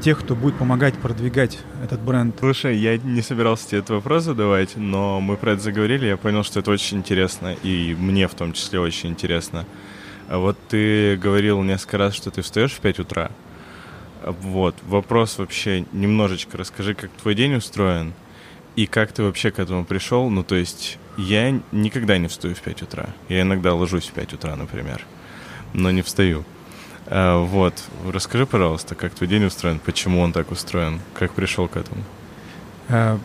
тех, 0.00 0.20
кто 0.20 0.34
будет 0.34 0.56
помогать 0.56 0.94
продвигать 0.94 1.58
этот 1.82 2.00
бренд. 2.00 2.36
Слушай, 2.38 2.76
я 2.76 2.96
не 2.98 3.22
собирался 3.22 3.68
тебе 3.68 3.78
этот 3.78 3.90
вопрос 3.90 4.24
задавать, 4.24 4.76
но 4.76 5.20
мы 5.20 5.36
про 5.36 5.52
это 5.52 5.62
заговорили, 5.62 6.06
я 6.06 6.16
понял, 6.16 6.44
что 6.44 6.60
это 6.60 6.70
очень 6.70 6.98
интересно, 6.98 7.54
и 7.62 7.96
мне 7.98 8.28
в 8.28 8.34
том 8.34 8.52
числе 8.52 8.80
очень 8.80 9.10
интересно. 9.10 9.64
А 10.28 10.38
вот 10.38 10.56
ты 10.68 11.16
говорил 11.16 11.62
несколько 11.62 11.98
раз, 11.98 12.14
что 12.14 12.30
ты 12.30 12.42
встаешь 12.42 12.72
в 12.72 12.80
5 12.80 13.00
утра. 13.00 13.30
Вот, 14.24 14.76
вопрос 14.86 15.38
вообще 15.38 15.84
немножечко 15.92 16.56
расскажи, 16.56 16.94
как 16.94 17.10
твой 17.10 17.34
день 17.34 17.54
устроен, 17.54 18.12
и 18.76 18.86
как 18.86 19.12
ты 19.12 19.22
вообще 19.22 19.50
к 19.50 19.58
этому 19.58 19.84
пришел? 19.84 20.30
Ну, 20.30 20.42
то 20.42 20.54
есть 20.54 20.98
я 21.16 21.60
никогда 21.72 22.18
не 22.18 22.28
встаю 22.28 22.54
в 22.54 22.60
5 22.60 22.82
утра. 22.82 23.06
Я 23.28 23.42
иногда 23.42 23.74
ложусь 23.74 24.08
в 24.08 24.12
5 24.12 24.34
утра, 24.34 24.56
например, 24.56 25.04
но 25.74 25.90
не 25.90 26.02
встаю. 26.02 26.44
А, 27.06 27.38
вот, 27.44 27.74
расскажи, 28.06 28.46
пожалуйста, 28.46 28.94
как 28.94 29.14
твой 29.14 29.28
день 29.28 29.44
устроен, 29.44 29.78
почему 29.78 30.20
он 30.20 30.32
так 30.32 30.50
устроен, 30.50 31.00
как 31.14 31.32
пришел 31.32 31.68
к 31.68 31.76
этому? 31.76 32.02
А, 32.88 33.18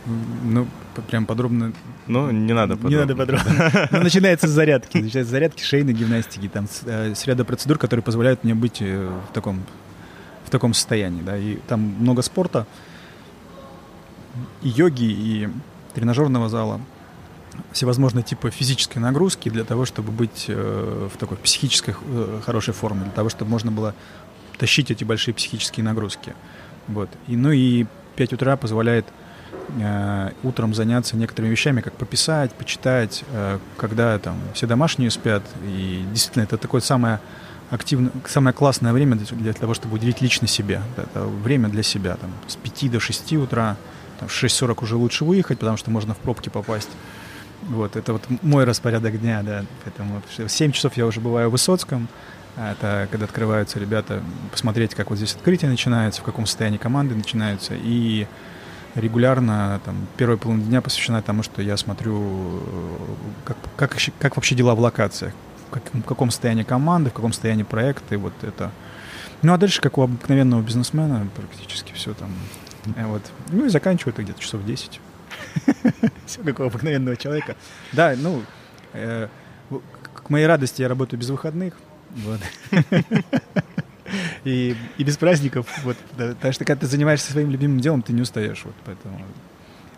ну, 0.43 0.67
прям 1.09 1.25
подробно. 1.25 1.73
Ну, 2.07 2.31
не 2.31 2.53
надо 2.53 2.75
подробно. 2.75 2.95
Не 2.95 3.01
надо 3.01 3.15
подробно. 3.15 3.89
Ну, 3.91 4.03
начинается 4.03 4.47
с 4.47 4.51
зарядки. 4.51 4.97
Начинается 4.97 5.29
с 5.29 5.31
зарядки 5.31 5.63
шейной 5.63 5.93
гимнастики, 5.93 6.47
там, 6.47 6.67
с, 6.67 6.83
э, 6.85 7.13
ряда 7.25 7.45
процедур, 7.45 7.77
которые 7.77 8.03
позволяют 8.03 8.43
мне 8.43 8.55
быть 8.55 8.81
э, 8.81 9.09
в 9.29 9.33
таком, 9.33 9.63
в 10.45 10.49
таком 10.49 10.73
состоянии, 10.73 11.21
да, 11.21 11.37
и 11.37 11.57
там 11.67 11.79
много 11.81 12.21
спорта, 12.21 12.65
и 14.61 14.69
йоги, 14.69 15.05
и 15.05 15.49
тренажерного 15.93 16.49
зала, 16.49 16.79
всевозможные 17.71 18.23
типы 18.23 18.49
физической 18.49 18.99
нагрузки 18.99 19.49
для 19.49 19.63
того, 19.63 19.85
чтобы 19.85 20.11
быть 20.11 20.45
э, 20.47 21.09
в 21.13 21.17
такой 21.17 21.37
психической 21.37 21.95
э, 21.99 22.41
хорошей 22.45 22.73
форме, 22.73 23.03
для 23.03 23.11
того, 23.11 23.29
чтобы 23.29 23.51
можно 23.51 23.71
было 23.71 23.93
тащить 24.57 24.91
эти 24.91 25.03
большие 25.03 25.33
психические 25.33 25.83
нагрузки. 25.83 26.33
Вот. 26.87 27.09
И, 27.27 27.35
ну 27.35 27.51
и 27.51 27.85
5 28.15 28.33
утра 28.33 28.57
позволяет 28.57 29.05
э, 29.79 30.31
утром 30.43 30.73
заняться 30.73 31.17
некоторыми 31.17 31.51
вещами, 31.51 31.81
как 31.81 31.93
пописать, 31.93 32.53
почитать, 32.53 33.23
когда 33.77 34.17
там 34.19 34.37
все 34.53 34.67
домашние 34.67 35.11
спят. 35.11 35.43
И 35.63 36.03
действительно, 36.11 36.43
это 36.43 36.57
такое 36.57 36.81
самое 36.81 37.19
активно, 37.69 38.11
самое 38.25 38.53
классное 38.53 38.93
время 38.93 39.15
для, 39.15 39.53
того, 39.53 39.73
чтобы 39.73 39.95
уделить 39.95 40.21
лично 40.21 40.47
себе. 40.47 40.81
Это 40.95 41.23
время 41.23 41.69
для 41.69 41.83
себя. 41.83 42.15
Там, 42.15 42.31
с 42.47 42.55
5 42.55 42.91
до 42.91 42.99
6 42.99 43.33
утра, 43.33 43.77
там, 44.19 44.29
в 44.29 44.31
6.40 44.31 44.83
уже 44.83 44.95
лучше 44.95 45.25
выехать, 45.25 45.59
потому 45.59 45.77
что 45.77 45.91
можно 45.91 46.13
в 46.13 46.17
пробки 46.17 46.49
попасть. 46.49 46.89
Вот, 47.63 47.95
это 47.95 48.13
вот 48.13 48.23
мой 48.41 48.63
распорядок 48.63 49.19
дня, 49.19 49.41
да. 49.43 49.65
Поэтому 49.83 50.21
в 50.37 50.49
7 50.49 50.71
часов 50.71 50.95
я 50.95 51.05
уже 51.05 51.19
бываю 51.19 51.49
в 51.49 51.53
Высоцком. 51.53 52.07
Это 52.55 53.07
когда 53.11 53.25
открываются 53.25 53.79
ребята, 53.79 54.23
посмотреть, 54.51 54.95
как 54.95 55.09
вот 55.09 55.17
здесь 55.17 55.35
открытие 55.35 55.69
начинается, 55.69 56.21
в 56.21 56.23
каком 56.23 56.45
состоянии 56.45 56.77
команды 56.77 57.13
начинаются. 57.13 57.73
И 57.75 58.27
регулярно 58.95 59.79
там, 59.85 60.07
первая 60.17 60.37
половина 60.37 60.65
дня 60.65 60.81
посвящена 60.81 61.21
тому, 61.21 61.43
что 61.43 61.61
я 61.61 61.77
смотрю, 61.77 62.63
как, 63.45 63.57
как, 63.75 63.95
как 64.19 64.35
вообще 64.35 64.55
дела 64.55 64.73
в 64.73 64.79
локациях, 64.79 65.33
в, 65.67 65.71
как, 65.71 65.83
в 65.93 66.01
каком 66.03 66.31
состоянии 66.31 66.63
команды, 66.63 67.11
в 67.11 67.13
каком 67.13 67.31
состоянии 67.31 67.63
проекта, 67.63 68.15
и 68.15 68.17
вот 68.17 68.33
это. 68.41 68.71
Ну, 69.43 69.53
а 69.53 69.57
дальше, 69.57 69.81
как 69.81 69.99
у 69.99 70.01
обыкновенного 70.01 70.61
бизнесмена, 70.61 71.27
практически 71.35 71.93
все 71.93 72.15
там. 72.15 72.31
Вот. 72.85 73.21
Ну, 73.49 73.65
и 73.65 73.69
заканчиваю 73.69 74.13
это 74.13 74.23
где-то 74.23 74.41
часов 74.41 74.65
10. 74.65 74.99
Все 76.25 76.41
как 76.43 76.59
у 76.59 76.63
обыкновенного 76.63 77.17
человека. 77.17 77.55
Да, 77.93 78.15
ну, 78.17 78.43
э, 78.93 79.27
к 80.13 80.29
моей 80.29 80.45
радости 80.45 80.81
я 80.81 80.87
работаю 80.87 81.19
без 81.19 81.29
выходных. 81.29 81.73
Вот. 82.11 82.39
И, 84.45 84.77
и 84.97 85.03
без 85.03 85.17
праздников. 85.17 85.67
Вот, 85.83 85.97
да, 86.17 86.29
потому 86.29 86.53
что 86.53 86.63
когда 86.63 86.79
ты 86.79 86.87
занимаешься 86.87 87.31
своим 87.31 87.51
любимым 87.51 87.81
делом, 87.81 88.01
ты 88.01 88.13
не 88.13 88.21
устаешь. 88.21 88.61
Вот, 88.63 88.73
поэтому, 88.85 89.21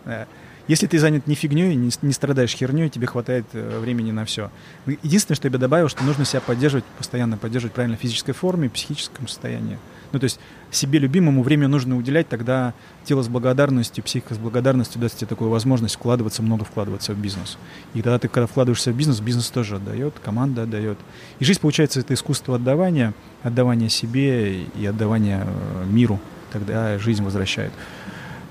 да. 0.04 0.26
Если 0.70 0.86
ты 0.86 1.00
занят 1.00 1.26
не 1.26 1.34
фигней, 1.34 1.74
не, 1.74 1.90
не 2.02 2.12
страдаешь 2.12 2.52
херней, 2.52 2.88
тебе 2.88 3.08
хватает 3.08 3.44
э, 3.54 3.80
времени 3.80 4.12
на 4.12 4.24
все. 4.24 4.52
Единственное, 4.86 5.34
что 5.34 5.48
я 5.48 5.50
бы 5.50 5.58
добавил, 5.58 5.88
что 5.88 6.04
нужно 6.04 6.24
себя 6.24 6.40
поддерживать, 6.40 6.84
постоянно 6.96 7.36
поддерживать 7.36 7.72
в 7.72 7.74
правильной 7.74 7.96
физической 7.96 8.30
форме, 8.30 8.70
психическом 8.70 9.26
состоянии. 9.26 9.78
Ну, 10.12 10.20
то 10.20 10.24
есть 10.24 10.38
себе 10.70 11.00
любимому 11.00 11.42
время 11.42 11.66
нужно 11.66 11.96
уделять, 11.96 12.28
тогда 12.28 12.72
тело 13.04 13.24
с 13.24 13.28
благодарностью, 13.28 14.04
психика 14.04 14.32
с 14.32 14.38
благодарностью 14.38 15.00
даст 15.00 15.16
тебе 15.16 15.26
такую 15.26 15.50
возможность 15.50 15.96
вкладываться, 15.96 16.40
много 16.40 16.64
вкладываться 16.64 17.14
в 17.14 17.18
бизнес. 17.18 17.58
И 17.94 18.02
тогда 18.02 18.20
ты, 18.20 18.28
когда 18.28 18.46
вкладываешься 18.46 18.92
в 18.92 18.96
бизнес, 18.96 19.18
бизнес 19.18 19.50
тоже 19.50 19.74
отдает, 19.74 20.14
команда 20.24 20.62
отдает. 20.62 20.98
И 21.40 21.44
жизнь, 21.44 21.58
получается, 21.58 21.98
это 21.98 22.14
искусство 22.14 22.54
отдавания, 22.54 23.12
отдавания 23.42 23.88
себе 23.88 24.62
и 24.62 24.86
отдавания 24.86 25.48
э, 25.48 25.84
миру. 25.86 26.20
Тогда 26.52 26.96
жизнь 27.00 27.24
возвращает. 27.24 27.72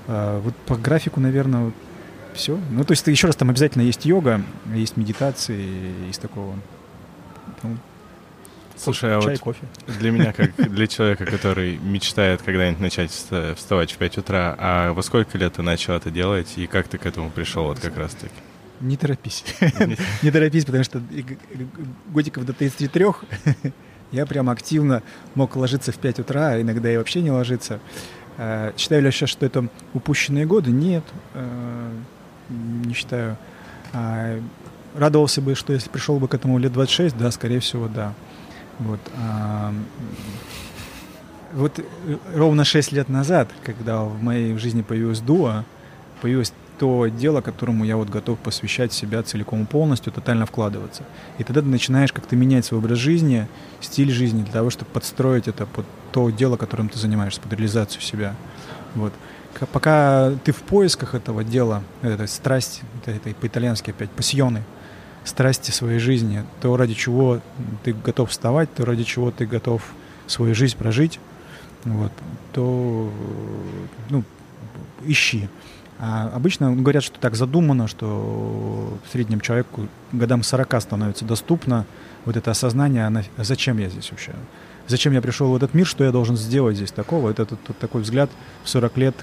А, 0.06 0.38
вот 0.40 0.54
по 0.66 0.76
графику, 0.76 1.18
наверное, 1.20 1.72
все. 2.34 2.58
Ну, 2.70 2.84
то 2.84 2.92
есть, 2.92 3.06
еще 3.06 3.26
раз, 3.26 3.36
там 3.36 3.50
обязательно 3.50 3.82
есть 3.82 4.04
йога, 4.04 4.42
есть 4.74 4.96
медитации, 4.96 5.92
есть 6.06 6.20
такого. 6.20 6.54
Ну, 7.62 7.76
Слушай, 8.82 9.16
а 9.16 9.20
Чай, 9.20 9.32
вот 9.32 9.40
кофе. 9.40 9.66
для 9.98 10.10
меня, 10.10 10.32
как 10.32 10.54
для 10.56 10.86
человека, 10.86 11.26
который 11.26 11.76
мечтает 11.78 12.40
когда-нибудь 12.42 12.80
начать 12.80 13.10
вставать 13.10 13.92
в 13.92 13.96
5 13.98 14.18
утра, 14.18 14.56
а 14.58 14.92
во 14.92 15.02
сколько 15.02 15.36
лет 15.36 15.54
ты 15.54 15.62
начал 15.62 15.94
это 15.94 16.10
делать 16.10 16.54
и 16.56 16.66
как 16.66 16.88
ты 16.88 16.96
к 16.96 17.04
этому 17.04 17.30
пришел 17.30 17.64
вот 17.64 17.78
как 17.78 17.96
раз-таки? 17.98 18.32
Не 18.80 18.96
торопись. 18.96 19.44
Не 20.22 20.30
торопись, 20.30 20.64
потому 20.66 20.84
что 20.84 21.02
годиков 22.08 22.46
до 22.46 22.54
33 22.54 23.06
я 24.12 24.24
прям 24.24 24.48
активно 24.48 25.02
мог 25.34 25.56
ложиться 25.56 25.92
в 25.92 25.98
5 25.98 26.20
утра, 26.20 26.52
а 26.52 26.60
иногда 26.60 26.90
и 26.90 26.96
вообще 26.96 27.20
не 27.20 27.30
ложиться. 27.30 27.80
А, 28.38 28.72
считаю 28.78 29.02
ли 29.02 29.08
я 29.08 29.12
сейчас, 29.12 29.28
что 29.28 29.44
это 29.44 29.68
упущенные 29.92 30.46
годы? 30.46 30.70
Нет, 30.70 31.04
а, 31.34 31.79
не 32.90 32.94
считаю. 32.94 33.36
А, 33.92 34.38
радовался 34.94 35.40
бы, 35.40 35.54
что 35.54 35.72
если 35.72 35.88
пришел 35.88 36.18
бы 36.18 36.28
к 36.28 36.34
этому 36.34 36.58
лет 36.58 36.72
26, 36.72 37.16
да, 37.16 37.30
скорее 37.30 37.60
всего, 37.60 37.88
да. 37.88 38.12
Вот, 38.78 39.00
а, 39.16 39.72
вот 41.52 41.78
э, 41.78 41.82
ровно 42.34 42.64
6 42.64 42.92
лет 42.92 43.08
назад, 43.08 43.48
когда 43.64 44.02
в 44.02 44.22
моей 44.22 44.56
жизни 44.58 44.82
появилась 44.82 45.20
дуа, 45.20 45.64
появилось 46.20 46.52
то 46.78 47.08
дело, 47.08 47.42
которому 47.42 47.84
я 47.84 47.96
вот 47.96 48.08
готов 48.08 48.38
посвящать 48.38 48.92
себя 48.92 49.22
целиком 49.22 49.64
и 49.64 49.66
полностью, 49.66 50.12
тотально 50.12 50.46
вкладываться. 50.46 51.02
И 51.36 51.44
тогда 51.44 51.60
ты 51.60 51.66
начинаешь 51.66 52.10
как-то 52.10 52.36
менять 52.36 52.64
свой 52.64 52.80
образ 52.80 52.96
жизни, 52.96 53.48
стиль 53.82 54.10
жизни 54.10 54.42
для 54.42 54.52
того, 54.52 54.70
чтобы 54.70 54.90
подстроить 54.90 55.46
это 55.46 55.66
под 55.66 55.84
то 56.12 56.30
дело, 56.30 56.56
которым 56.56 56.88
ты 56.88 56.98
занимаешься, 56.98 57.40
под 57.42 57.52
реализацию 57.52 58.00
себя. 58.00 58.34
Вот. 58.94 59.12
Пока 59.72 60.32
ты 60.44 60.52
в 60.52 60.62
поисках 60.62 61.14
этого 61.14 61.44
дела, 61.44 61.82
этой 62.02 62.28
страсти, 62.28 62.82
этой 63.06 63.34
по-итальянски 63.34 63.90
опять, 63.90 64.10
пассионы, 64.10 64.62
страсти 65.24 65.70
своей 65.70 65.98
жизни, 65.98 66.44
то 66.60 66.76
ради 66.76 66.94
чего 66.94 67.40
ты 67.82 67.92
готов 67.92 68.30
вставать, 68.30 68.72
то 68.74 68.84
ради 68.84 69.04
чего 69.04 69.30
ты 69.30 69.46
готов 69.46 69.82
свою 70.26 70.54
жизнь 70.54 70.76
прожить, 70.76 71.20
вот, 71.84 72.12
то 72.52 73.12
ну, 74.08 74.24
ищи. 75.04 75.48
А 75.98 76.30
обычно 76.34 76.74
говорят, 76.74 77.02
что 77.02 77.20
так 77.20 77.34
задумано, 77.34 77.86
что 77.86 78.98
в 79.04 79.12
среднем 79.12 79.40
человеку 79.40 79.88
годам 80.12 80.42
40 80.42 80.80
становится 80.80 81.24
доступно 81.26 81.84
вот 82.24 82.36
это 82.36 82.50
осознание, 82.50 83.06
а 83.06 83.44
зачем 83.44 83.76
я 83.78 83.90
здесь 83.90 84.10
вообще? 84.10 84.32
Зачем 84.90 85.12
я 85.12 85.22
пришел 85.22 85.48
в 85.50 85.54
этот 85.54 85.72
мир, 85.72 85.86
что 85.86 86.02
я 86.02 86.10
должен 86.10 86.36
сделать 86.36 86.76
здесь 86.76 86.90
такого? 86.90 87.30
Это 87.30 87.46
тут, 87.46 87.62
тут 87.62 87.78
такой 87.78 88.02
взгляд 88.02 88.28
в 88.64 88.68
40 88.68 88.96
лет 88.96 89.14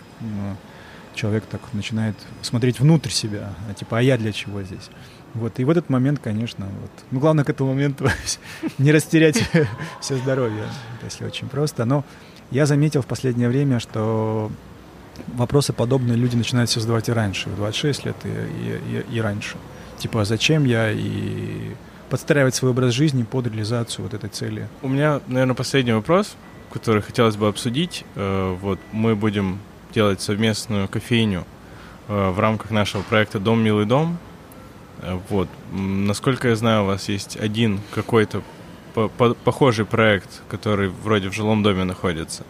человек 1.13 1.43
так 1.45 1.59
начинает 1.73 2.15
смотреть 2.41 2.79
внутрь 2.79 3.09
себя, 3.09 3.53
а 3.69 3.73
типа, 3.73 3.97
а 3.97 4.01
я 4.01 4.17
для 4.17 4.31
чего 4.31 4.61
здесь? 4.61 4.89
Вот, 5.33 5.59
и 5.59 5.65
в 5.65 5.69
этот 5.69 5.89
момент, 5.89 6.21
конечно, 6.23 6.67
вот, 6.81 6.91
ну, 7.11 7.19
главное 7.19 7.43
к 7.43 7.49
этому 7.49 7.71
моменту 7.73 8.07
не 8.77 8.93
растерять 8.93 9.43
все 9.99 10.15
здоровье, 10.15 10.63
если 11.03 11.25
очень 11.25 11.49
просто. 11.49 11.83
Но 11.83 12.05
я 12.49 12.65
заметил 12.65 13.01
в 13.01 13.05
последнее 13.05 13.49
время, 13.49 13.81
что 13.81 14.49
вопросы 15.27 15.73
подобные 15.73 16.15
люди 16.15 16.37
начинают 16.37 16.69
все 16.69 16.79
задавать 16.79 17.09
и 17.09 17.11
раньше, 17.11 17.49
в 17.49 17.57
26 17.57 18.05
лет 18.05 18.15
и, 18.23 18.29
и, 18.29 19.03
и, 19.11 19.17
и 19.17 19.19
раньше. 19.19 19.57
Типа, 19.97 20.21
а 20.21 20.25
зачем 20.25 20.63
я 20.63 20.91
и 20.91 21.73
подстраивать 22.09 22.55
свой 22.55 22.71
образ 22.71 22.93
жизни 22.93 23.23
под 23.23 23.47
реализацию 23.47 24.03
вот 24.03 24.13
этой 24.13 24.29
цели. 24.29 24.67
У 24.81 24.87
меня, 24.87 25.21
наверное, 25.27 25.55
последний 25.55 25.93
вопрос, 25.93 26.35
который 26.71 27.01
хотелось 27.01 27.35
бы 27.35 27.47
обсудить. 27.47 28.05
Э, 28.15 28.55
вот 28.61 28.79
мы 28.91 29.15
будем 29.15 29.59
делать 29.93 30.21
совместную 30.21 30.87
кофейню 30.87 31.45
э, 32.07 32.29
в 32.29 32.39
рамках 32.39 32.71
нашего 32.71 33.01
проекта 33.01 33.39
«Дом, 33.39 33.61
милый 33.63 33.85
дом». 33.85 34.17
Э, 35.01 35.19
вот. 35.29 35.47
Насколько 35.71 36.49
я 36.49 36.55
знаю, 36.55 36.83
у 36.83 36.87
вас 36.87 37.09
есть 37.09 37.37
один 37.37 37.79
какой-то 37.93 38.41
похожий 39.43 39.85
проект, 39.85 40.41
который 40.49 40.89
вроде 40.89 41.29
в 41.29 41.33
жилом 41.33 41.61
доме 41.61 41.83
находится. 41.83 42.43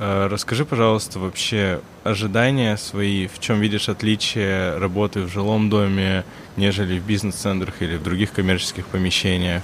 Э, 0.00 0.26
расскажи, 0.26 0.64
пожалуйста, 0.64 1.20
вообще 1.20 1.80
ожидания 2.02 2.76
свои, 2.76 3.28
в 3.28 3.38
чем 3.38 3.60
видишь 3.60 3.88
отличие 3.88 4.76
работы 4.78 5.20
в 5.20 5.28
жилом 5.28 5.70
доме, 5.70 6.24
нежели 6.56 6.98
в 6.98 7.06
бизнес-центрах 7.06 7.82
или 7.82 7.96
в 7.96 8.02
других 8.02 8.32
коммерческих 8.32 8.86
помещениях. 8.86 9.62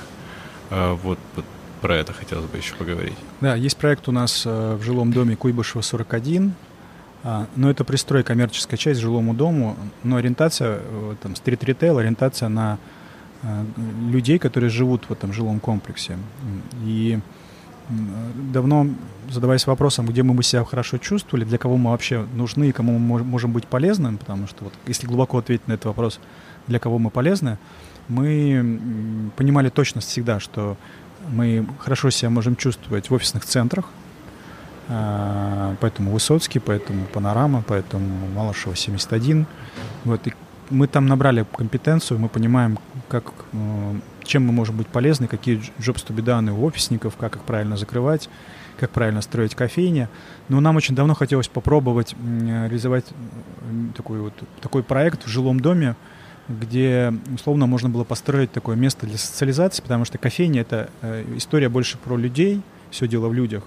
Вот, 0.71 1.19
вот 1.37 1.45
про 1.81 1.97
это 1.97 2.13
хотелось 2.13 2.47
бы 2.47 2.59
еще 2.59 2.75
поговорить. 2.75 3.17
Да, 3.41 3.55
есть 3.55 3.77
проект 3.77 4.09
у 4.09 4.13
нас 4.13 4.45
в 4.45 4.83
жилом 4.83 5.13
доме 5.13 5.37
Куйбышева 5.37 5.81
41. 5.81 6.55
А, 7.29 7.49
но 7.57 7.69
это 7.69 7.83
пристрой, 7.85 8.23
коммерческая 8.23 8.79
часть 8.79 9.01
жилому 9.01 9.35
дому, 9.35 9.77
но 10.05 10.15
ориентация, 10.15 10.79
э, 10.81 11.15
там, 11.21 11.35
стрит-ритейл, 11.35 11.99
ориентация 11.99 12.49
на 12.49 12.79
э, 13.43 13.65
людей, 14.13 14.39
которые 14.39 14.71
живут 14.71 15.07
в 15.09 15.13
этом 15.13 15.33
жилом 15.33 15.59
комплексе. 15.59 16.19
И 16.85 17.19
давно 18.53 18.89
задаваясь 19.31 19.67
вопросом, 19.67 20.07
где 20.07 20.23
мы 20.23 20.35
бы 20.35 20.43
себя 20.43 20.65
хорошо 20.65 20.99
чувствовали, 20.99 21.45
для 21.45 21.59
кого 21.59 21.77
мы 21.77 21.91
вообще 21.91 22.27
нужны 22.35 22.69
и 22.69 22.73
кому 22.73 22.99
мы 22.99 23.23
можем 23.25 23.53
быть 23.53 23.67
полезным, 23.67 24.19
потому 24.19 24.47
что 24.47 24.65
вот 24.65 24.73
если 24.87 25.07
глубоко 25.07 25.39
ответить 25.39 25.67
на 25.69 25.73
этот 25.73 25.87
вопрос, 25.87 26.21
для 26.67 26.79
кого 26.79 26.99
мы 26.99 27.11
полезны, 27.11 27.59
мы 28.09 29.31
понимали 29.37 29.69
точно 29.69 30.01
всегда, 30.01 30.41
что 30.41 30.77
мы 31.29 31.67
хорошо 31.79 32.11
себя 32.11 32.31
можем 32.31 32.57
чувствовать 32.57 33.11
в 33.11 33.15
офисных 33.15 33.45
центрах, 33.45 33.87
а, 34.89 35.75
поэтому 35.81 36.13
Высоцкий, 36.13 36.61
поэтому 36.61 37.07
Панорама, 37.07 37.65
поэтому 37.67 38.29
Малышева 38.35 38.77
71. 38.77 39.47
Вот, 40.05 40.27
и 40.27 40.33
мы 40.71 40.87
там 40.87 41.07
набрали 41.07 41.45
компетенцию, 41.57 42.21
мы 42.21 42.29
понимаем, 42.29 42.79
как, 43.09 43.33
чем 44.27 44.45
мы 44.45 44.53
можем 44.53 44.77
быть 44.77 44.87
полезны, 44.89 45.27
какие 45.27 45.59
jobs 45.79 46.07
to 46.07 46.15
be 46.15 46.23
done 46.23 46.51
у 46.51 46.65
офисников, 46.65 47.17
как 47.17 47.37
их 47.37 47.43
правильно 47.43 47.77
закрывать, 47.77 48.29
как 48.79 48.91
правильно 48.91 49.23
строить 49.23 49.55
кофейни. 49.55 50.09
Но 50.49 50.61
нам 50.61 50.77
очень 50.77 50.95
давно 50.95 51.15
хотелось 51.15 51.49
попробовать 51.49 52.15
реализовать 52.23 53.07
такой, 53.97 54.21
вот, 54.21 54.35
такой 54.61 54.83
проект 54.83 55.25
в 55.25 55.29
жилом 55.29 55.61
доме, 55.61 55.97
где, 56.49 57.13
условно, 57.35 57.67
можно 57.67 57.89
было 57.89 58.05
построить 58.05 58.53
такое 58.53 58.77
место 58.77 59.07
для 59.07 59.19
социализации, 59.19 59.83
потому 59.83 60.05
что 60.05 60.19
кофейня— 60.19 60.61
это 60.63 60.91
э, 61.03 61.25
история 61.37 61.69
больше 61.69 61.99
про 61.99 62.17
людей, 62.17 62.63
все 62.91 63.09
дело 63.09 63.29
в 63.29 63.35
людях. 63.35 63.65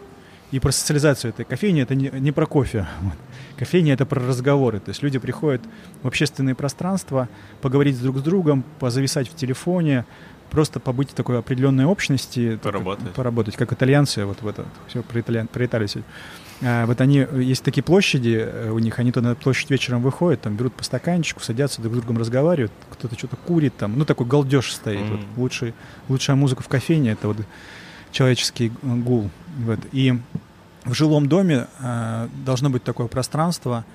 и 0.52 0.60
про 0.60 0.72
социализацию 0.72 1.30
этой 1.30 1.46
кофейни 1.46 1.82
это 1.82 1.94
не, 1.94 2.10
не 2.10 2.32
про 2.32 2.46
кофе. 2.46 2.88
Кофейня 3.58 3.94
это 3.94 4.06
про 4.06 4.20
разговоры. 4.26 4.80
То 4.80 4.90
есть 4.90 5.04
люди 5.04 5.20
приходят 5.20 5.62
в 6.02 6.08
общественные 6.08 6.56
пространства, 6.56 7.28
поговорить 7.62 8.02
друг 8.02 8.18
с 8.18 8.22
другом, 8.22 8.64
позависать 8.80 9.28
в 9.30 9.36
телефоне, 9.36 10.06
просто 10.50 10.80
побыть 10.80 11.12
в 11.12 11.14
такой 11.14 11.40
определенной 11.40 11.86
общности. 11.86 12.60
Поработать. 12.62 13.06
Так, 13.06 13.14
поработать, 13.14 13.56
как 13.56 13.74
итальянцы, 13.74 14.26
вот 14.26 14.42
в 14.42 14.48
это, 14.48 14.66
все 14.88 15.02
про, 15.04 15.22
итальян, 15.22 15.48
про 15.48 15.66
Италию 15.66 15.88
сегодня. 15.88 16.10
А, 16.62 16.86
вот 16.86 17.00
они, 17.00 17.26
есть 17.36 17.64
такие 17.64 17.84
площади 17.84 18.38
э, 18.42 18.70
у 18.70 18.80
них, 18.80 19.00
они 19.00 19.12
то 19.12 19.22
на 19.22 19.36
площадь 19.36 19.70
вечером 19.70 20.02
выходят, 20.02 20.42
там 20.42 20.58
берут 20.58 20.74
по 20.74 20.84
стаканчику, 20.84 21.40
садятся 21.40 21.82
друг 21.82 21.94
с 21.94 21.98
другом 21.98 22.18
разговаривают, 22.18 22.72
кто-то 22.92 23.18
что-то 23.18 23.38
курит 23.38 23.78
там, 23.78 23.98
ну 23.98 24.04
такой 24.04 24.28
галдеж 24.28 24.74
стоит. 24.74 25.00
Mm-hmm. 25.00 25.18
Вот 25.18 25.38
лучший, 25.38 25.74
лучшая 26.10 26.36
музыка 26.36 26.64
в 26.64 26.68
кофейне— 26.68 27.12
это 27.14 27.30
вот 27.30 27.38
человеческий 28.12 28.72
гул. 28.82 29.30
Вот. 29.58 29.80
И 29.94 30.20
в 30.84 30.94
жилом 30.94 31.30
доме 31.30 31.68
э, 31.80 32.28
должно 32.46 32.70
быть 32.70 32.84
такое 32.84 33.08
пространство, 33.08 33.86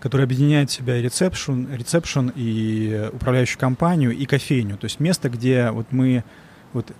которое 0.00 0.24
объединяет 0.24 0.70
в 0.70 0.72
себя 0.72 1.00
ресепшн, 1.00 1.68
ресепшн 1.72 2.32
и 2.34 3.10
управляющую 3.12 3.60
компанию, 3.60 4.12
и 4.12 4.24
кофейню. 4.24 4.76
То 4.76 4.86
есть 4.86 4.98
место, 4.98 5.28
где 5.28 5.70
вот 5.70 5.86
мы... 5.90 6.24
Вот, 6.72 6.90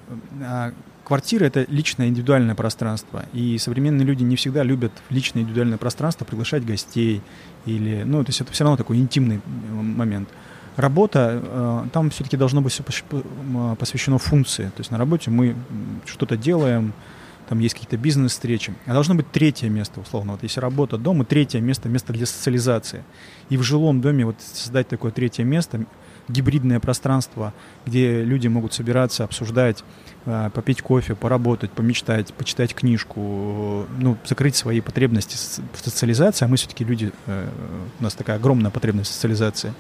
э, 0.41 0.73
квартира— 1.05 1.45
это 1.47 1.65
личное 1.69 2.09
индивидуальное 2.09 2.55
пространство. 2.55 3.25
И 3.33 3.57
современные 3.59 4.05
люди 4.05 4.23
не 4.23 4.37
всегда 4.37 4.63
любят 4.63 4.93
в 5.09 5.15
личное 5.15 5.43
индивидуальное 5.43 5.79
пространство 5.79 6.25
приглашать 6.25 6.65
гостей. 6.65 7.23
Или, 7.67 8.03
ну, 8.05 8.23
то 8.23 8.29
есть 8.29 8.41
это 8.41 8.53
все 8.53 8.65
равно 8.65 8.77
такой 8.77 8.99
интимный 8.99 9.41
момент. 9.71 10.29
Работа, 10.77 11.41
э, 11.43 11.85
там 11.93 12.11
все-таки 12.11 12.37
должно 12.37 12.61
быть 12.61 12.73
все 12.73 12.85
посвящено 13.79 14.19
функции. 14.19 14.65
То 14.65 14.81
есть 14.81 14.91
на 14.91 14.99
работе 14.99 15.31
мы 15.31 15.57
что-то 16.05 16.37
делаем, 16.37 16.93
там 17.51 17.59
есть 17.59 17.75
какие-то 17.75 17.97
бизнес-встречи. 17.97 18.73
А 18.87 18.93
должно 18.93 19.17
быть 19.17 19.29
третье 19.33 19.69
место, 19.69 19.99
условно. 20.01 20.33
Вот 20.33 20.45
если 20.45 20.61
работа 20.61 20.97
дома, 20.97 21.25
третье 21.25 21.61
место, 21.61 21.89
место 21.89 22.13
для 22.13 22.25
социализации. 22.25 23.03
И 23.49 23.57
в 23.57 23.65
жилом 23.65 24.01
доме 24.01 24.25
вот 24.25 24.37
создать 24.41 24.87
такое 24.87 25.11
третье 25.11 25.43
место, 25.43 25.85
гибридное 26.29 26.79
пространство, 26.79 27.53
где 27.87 28.23
люди 28.23 28.47
могут 28.47 28.73
собираться, 28.73 29.25
обсуждать, 29.25 29.83
э, 30.27 30.51
попить 30.55 30.81
кофе, 30.81 31.17
поработать, 31.17 31.73
помечтать, 31.73 32.33
почитать 32.35 32.73
книжку, 32.73 33.85
ну, 33.99 34.17
закрыть 34.25 34.55
свои 34.55 34.81
потребности 34.81 35.37
в 35.73 35.85
социализации, 35.85 36.45
а 36.45 36.49
мы 36.49 36.57
все-таки 36.57 36.85
люди, 36.85 37.11
э, 37.27 37.49
у 37.99 38.03
нас 38.05 38.15
такая 38.15 38.37
огромная 38.37 38.71
потребность 38.71 39.11
в 39.11 39.15
социализации, 39.15 39.75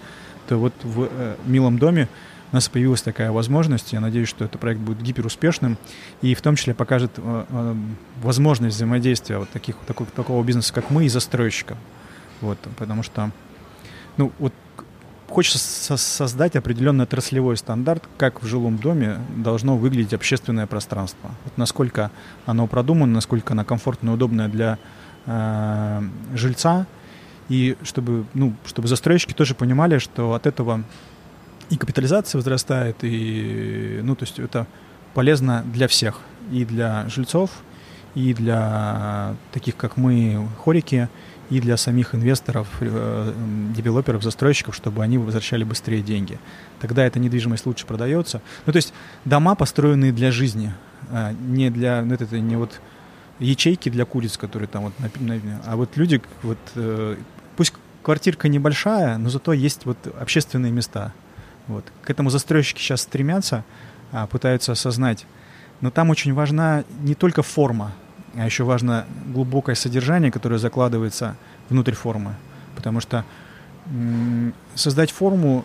то 0.48 0.56
вот 0.56 0.74
в 0.82 1.08
э, 1.08 1.36
«Милом 1.46 1.78
доме» 1.78 2.08
у 2.52 2.56
нас 2.56 2.68
появилась 2.68 3.02
такая 3.02 3.30
возможность. 3.30 3.92
Я 3.92 4.00
надеюсь, 4.00 4.28
что 4.28 4.44
этот 4.44 4.60
проект 4.60 4.80
будет 4.80 5.00
гиперуспешным 5.02 5.78
и 6.20 6.34
в 6.34 6.42
том 6.42 6.56
числе 6.56 6.74
покажет 6.74 7.12
э, 7.16 7.44
э, 7.48 7.74
возможность 8.22 8.76
взаимодействия 8.76 9.38
вот 9.38 9.48
таких, 9.50 9.76
такого, 9.86 10.10
такого 10.10 10.42
бизнеса, 10.42 10.72
как 10.72 10.90
мы, 10.90 11.06
и 11.06 11.08
застройщиков. 11.08 11.78
Вот, 12.40 12.58
потому 12.76 13.02
что, 13.02 13.30
ну, 14.16 14.32
вот 14.38 14.52
хочется 15.28 15.58
со 15.58 15.96
создать 15.96 16.56
определенный 16.56 17.04
отраслевой 17.04 17.56
стандарт, 17.56 18.02
как 18.18 18.42
в 18.42 18.46
жилом 18.46 18.78
доме 18.78 19.18
должно 19.36 19.76
выглядеть 19.76 20.12
общественное 20.12 20.66
пространство. 20.66 21.30
Вот 21.44 21.56
насколько 21.56 22.10
оно 22.46 22.66
продумано, 22.66 23.12
насколько 23.12 23.52
оно 23.52 23.64
комфортно 23.64 24.10
и 24.10 24.12
удобное 24.14 24.48
для 24.48 24.78
э, 25.26 26.02
жильца, 26.34 26.86
и 27.48 27.76
чтобы, 27.82 28.24
ну, 28.34 28.54
чтобы 28.64 28.88
застройщики 28.88 29.32
тоже 29.32 29.54
понимали, 29.54 29.98
что 29.98 30.34
от 30.34 30.46
этого 30.46 30.84
и 31.70 31.76
капитализация 31.76 32.38
возрастает, 32.38 32.96
и, 33.02 34.00
ну, 34.02 34.16
то 34.16 34.24
есть 34.24 34.38
это 34.38 34.66
полезно 35.14 35.64
для 35.72 35.88
всех, 35.88 36.20
и 36.50 36.64
для 36.64 37.08
жильцов, 37.08 37.50
и 38.14 38.34
для 38.34 39.36
таких, 39.52 39.76
как 39.76 39.96
мы, 39.96 40.48
хорики, 40.58 41.08
и 41.48 41.60
для 41.60 41.76
самих 41.76 42.14
инвесторов, 42.14 42.68
э, 42.80 43.32
девелоперов, 43.74 44.22
застройщиков, 44.22 44.74
чтобы 44.74 45.02
они 45.02 45.18
возвращали 45.18 45.64
быстрее 45.64 46.02
деньги. 46.02 46.38
Тогда 46.80 47.04
эта 47.04 47.18
недвижимость 47.18 47.66
лучше 47.66 47.86
продается. 47.86 48.40
Ну, 48.66 48.72
то 48.72 48.76
есть 48.76 48.92
дома, 49.24 49.54
построенные 49.54 50.12
для 50.12 50.30
жизни, 50.30 50.72
а 51.10 51.32
не 51.32 51.70
для, 51.70 52.02
ну, 52.02 52.14
это 52.14 52.38
не 52.38 52.56
вот 52.56 52.80
ячейки 53.40 53.88
для 53.88 54.04
куриц, 54.04 54.36
которые 54.36 54.68
там 54.68 54.84
вот, 54.84 54.92
а 55.64 55.76
вот 55.76 55.96
люди, 55.96 56.22
вот, 56.42 56.58
э, 56.74 57.16
пусть 57.56 57.74
квартирка 58.02 58.48
небольшая, 58.48 59.18
но 59.18 59.28
зато 59.28 59.52
есть 59.52 59.86
вот 59.86 59.98
общественные 60.18 60.72
места, 60.72 61.12
вот. 61.70 61.84
К 62.02 62.10
этому 62.10 62.30
застройщики 62.30 62.80
сейчас 62.80 63.02
стремятся, 63.02 63.64
а, 64.12 64.26
пытаются 64.26 64.72
осознать. 64.72 65.24
Но 65.80 65.90
там 65.90 66.10
очень 66.10 66.34
важна 66.34 66.84
не 67.00 67.14
только 67.14 67.42
форма, 67.42 67.92
а 68.34 68.44
еще 68.44 68.64
важно 68.64 69.06
глубокое 69.26 69.74
содержание, 69.74 70.30
которое 70.30 70.58
закладывается 70.58 71.36
внутрь 71.68 71.94
формы. 71.94 72.34
Потому 72.74 73.00
что 73.00 73.24
создать 74.74 75.10
форму 75.10 75.64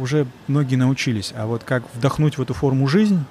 уже 0.00 0.26
многие 0.46 0.76
научились, 0.76 1.32
а 1.36 1.46
вот 1.46 1.64
как 1.64 1.82
вдохнуть 1.94 2.38
в 2.38 2.42
эту 2.42 2.54
форму 2.54 2.86
жизнь, 2.88 3.24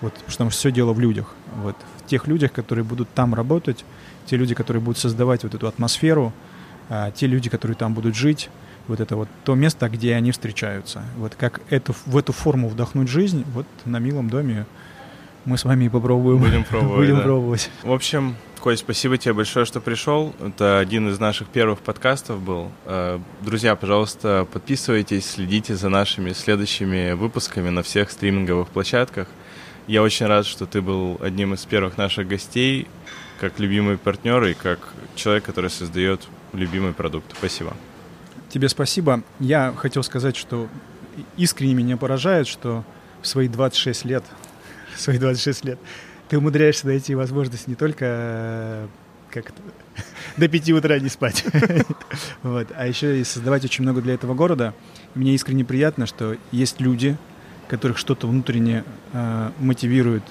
вот, 0.00 0.14
потому 0.14 0.50
что 0.50 0.58
все 0.58 0.72
дело 0.72 0.92
в 0.92 1.00
людях, 1.00 1.34
вот, 1.56 1.76
в 1.98 2.08
тех 2.08 2.26
людях, 2.26 2.52
которые 2.52 2.84
будут 2.84 3.08
там 3.14 3.34
работать, 3.34 3.84
те 4.26 4.36
люди, 4.36 4.54
которые 4.54 4.82
будут 4.82 4.98
создавать 4.98 5.42
вот 5.42 5.54
эту 5.54 5.66
атмосферу, 5.66 6.32
а, 6.88 7.10
те 7.10 7.26
люди, 7.26 7.48
которые 7.50 7.76
там 7.76 7.94
будут 7.94 8.14
жить, 8.14 8.48
вот 8.88 9.00
это 9.00 9.16
вот 9.16 9.28
то 9.44 9.54
место, 9.54 9.88
где 9.88 10.14
они 10.14 10.32
встречаются. 10.32 11.02
Вот 11.16 11.34
как 11.34 11.60
эту, 11.70 11.94
в 12.06 12.16
эту 12.16 12.32
форму 12.32 12.68
вдохнуть 12.68 13.08
жизнь, 13.08 13.44
вот 13.54 13.66
на 13.84 13.98
милом 13.98 14.30
доме 14.30 14.66
мы 15.44 15.58
с 15.58 15.64
вами 15.64 15.86
и 15.86 15.88
попробуем. 15.88 16.38
Будем 16.38 16.64
пробовать. 16.64 16.96
Будем 16.96 17.16
да. 17.16 17.22
пробовать. 17.22 17.70
В 17.82 17.92
общем, 17.92 18.36
Кость, 18.62 18.82
спасибо 18.82 19.18
тебе 19.18 19.34
большое, 19.34 19.66
что 19.66 19.80
пришел. 19.80 20.32
Это 20.40 20.78
один 20.78 21.08
из 21.08 21.18
наших 21.18 21.48
первых 21.48 21.80
подкастов 21.80 22.40
был. 22.40 22.70
Э, 22.84 23.18
друзья, 23.40 23.74
пожалуйста, 23.74 24.46
подписывайтесь, 24.52 25.28
следите 25.28 25.74
за 25.74 25.88
нашими 25.88 26.32
следующими 26.32 27.10
выпусками 27.10 27.70
на 27.70 27.82
всех 27.82 28.12
стриминговых 28.12 28.68
площадках. 28.68 29.26
Я 29.88 30.00
очень 30.04 30.26
рад, 30.26 30.46
что 30.46 30.66
ты 30.66 30.80
был 30.80 31.18
одним 31.20 31.54
из 31.54 31.64
первых 31.64 31.98
наших 31.98 32.28
гостей, 32.28 32.86
как 33.40 33.58
любимый 33.58 33.98
партнер 33.98 34.44
и 34.44 34.54
как 34.54 34.78
человек, 35.16 35.42
который 35.42 35.68
создает 35.68 36.28
любимый 36.52 36.92
продукт. 36.92 37.34
Спасибо. 37.36 37.74
Тебе 38.52 38.68
спасибо. 38.68 39.22
Я 39.40 39.72
хотел 39.74 40.02
сказать, 40.02 40.36
что 40.36 40.68
искренне 41.38 41.72
меня 41.72 41.96
поражает, 41.96 42.46
что 42.46 42.84
в 43.22 43.26
свои 43.26 43.48
26 43.48 44.04
лет, 44.04 44.24
в 44.94 45.00
свои 45.00 45.16
26 45.16 45.64
лет 45.64 45.78
ты 46.28 46.36
умудряешься 46.36 46.86
найти 46.86 47.14
возможность 47.14 47.66
не 47.66 47.76
только 47.76 48.04
э, 48.04 48.86
как 49.30 49.52
до 50.36 50.48
5 50.48 50.70
утра 50.72 50.98
не 50.98 51.08
спать, 51.08 51.46
вот, 52.42 52.68
а 52.76 52.86
еще 52.86 53.18
и 53.18 53.24
создавать 53.24 53.64
очень 53.64 53.84
много 53.84 54.02
для 54.02 54.12
этого 54.12 54.34
города. 54.34 54.74
мне 55.14 55.34
искренне 55.34 55.64
приятно, 55.64 56.04
что 56.04 56.36
есть 56.50 56.78
люди, 56.78 57.16
которых 57.68 57.96
что-то 57.96 58.26
внутренне 58.26 58.84
э, 59.14 59.50
мотивирует 59.60 60.24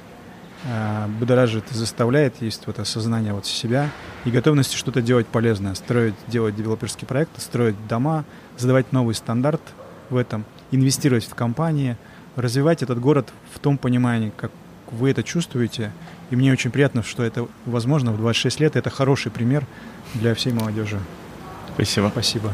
будоражит 1.20 1.64
и 1.72 1.74
заставляет, 1.74 2.42
есть 2.42 2.68
вот 2.68 2.80
осознание 2.80 3.34
вот 3.34 3.46
себя 3.46 3.90
и 4.26 4.32
готовность 4.32 4.74
что-то 4.74 5.02
делать 5.02 5.28
полезное, 5.28 5.74
строить, 5.74 6.16
делать 6.28 6.56
девелоперские 6.56 7.08
проекты, 7.08 7.42
строить 7.42 7.76
дома, 7.88 8.26
задавать 8.58 8.92
новый 8.92 9.16
стандарт 9.16 9.62
в 10.10 10.18
этом, 10.18 10.46
инвестировать 10.72 11.26
в 11.26 11.34
компании, 11.34 11.98
развивать 12.36 12.84
этот 12.84 13.00
город 13.00 13.30
в 13.54 13.60
том 13.60 13.78
понимании, 13.78 14.32
как 14.36 14.52
вы 14.92 15.10
это 15.10 15.24
чувствуете. 15.24 15.92
И 16.30 16.36
мне 16.36 16.52
очень 16.52 16.72
приятно, 16.72 17.02
что 17.04 17.24
это 17.24 17.48
возможно 17.66 18.12
в 18.12 18.18
26 18.18 18.60
лет. 18.60 18.76
Это 18.76 18.90
хороший 18.90 19.32
пример 19.32 19.66
для 20.14 20.36
всей 20.36 20.54
молодежи. 20.54 21.00
Спасибо. 21.74 22.10
Спасибо. 22.12 22.54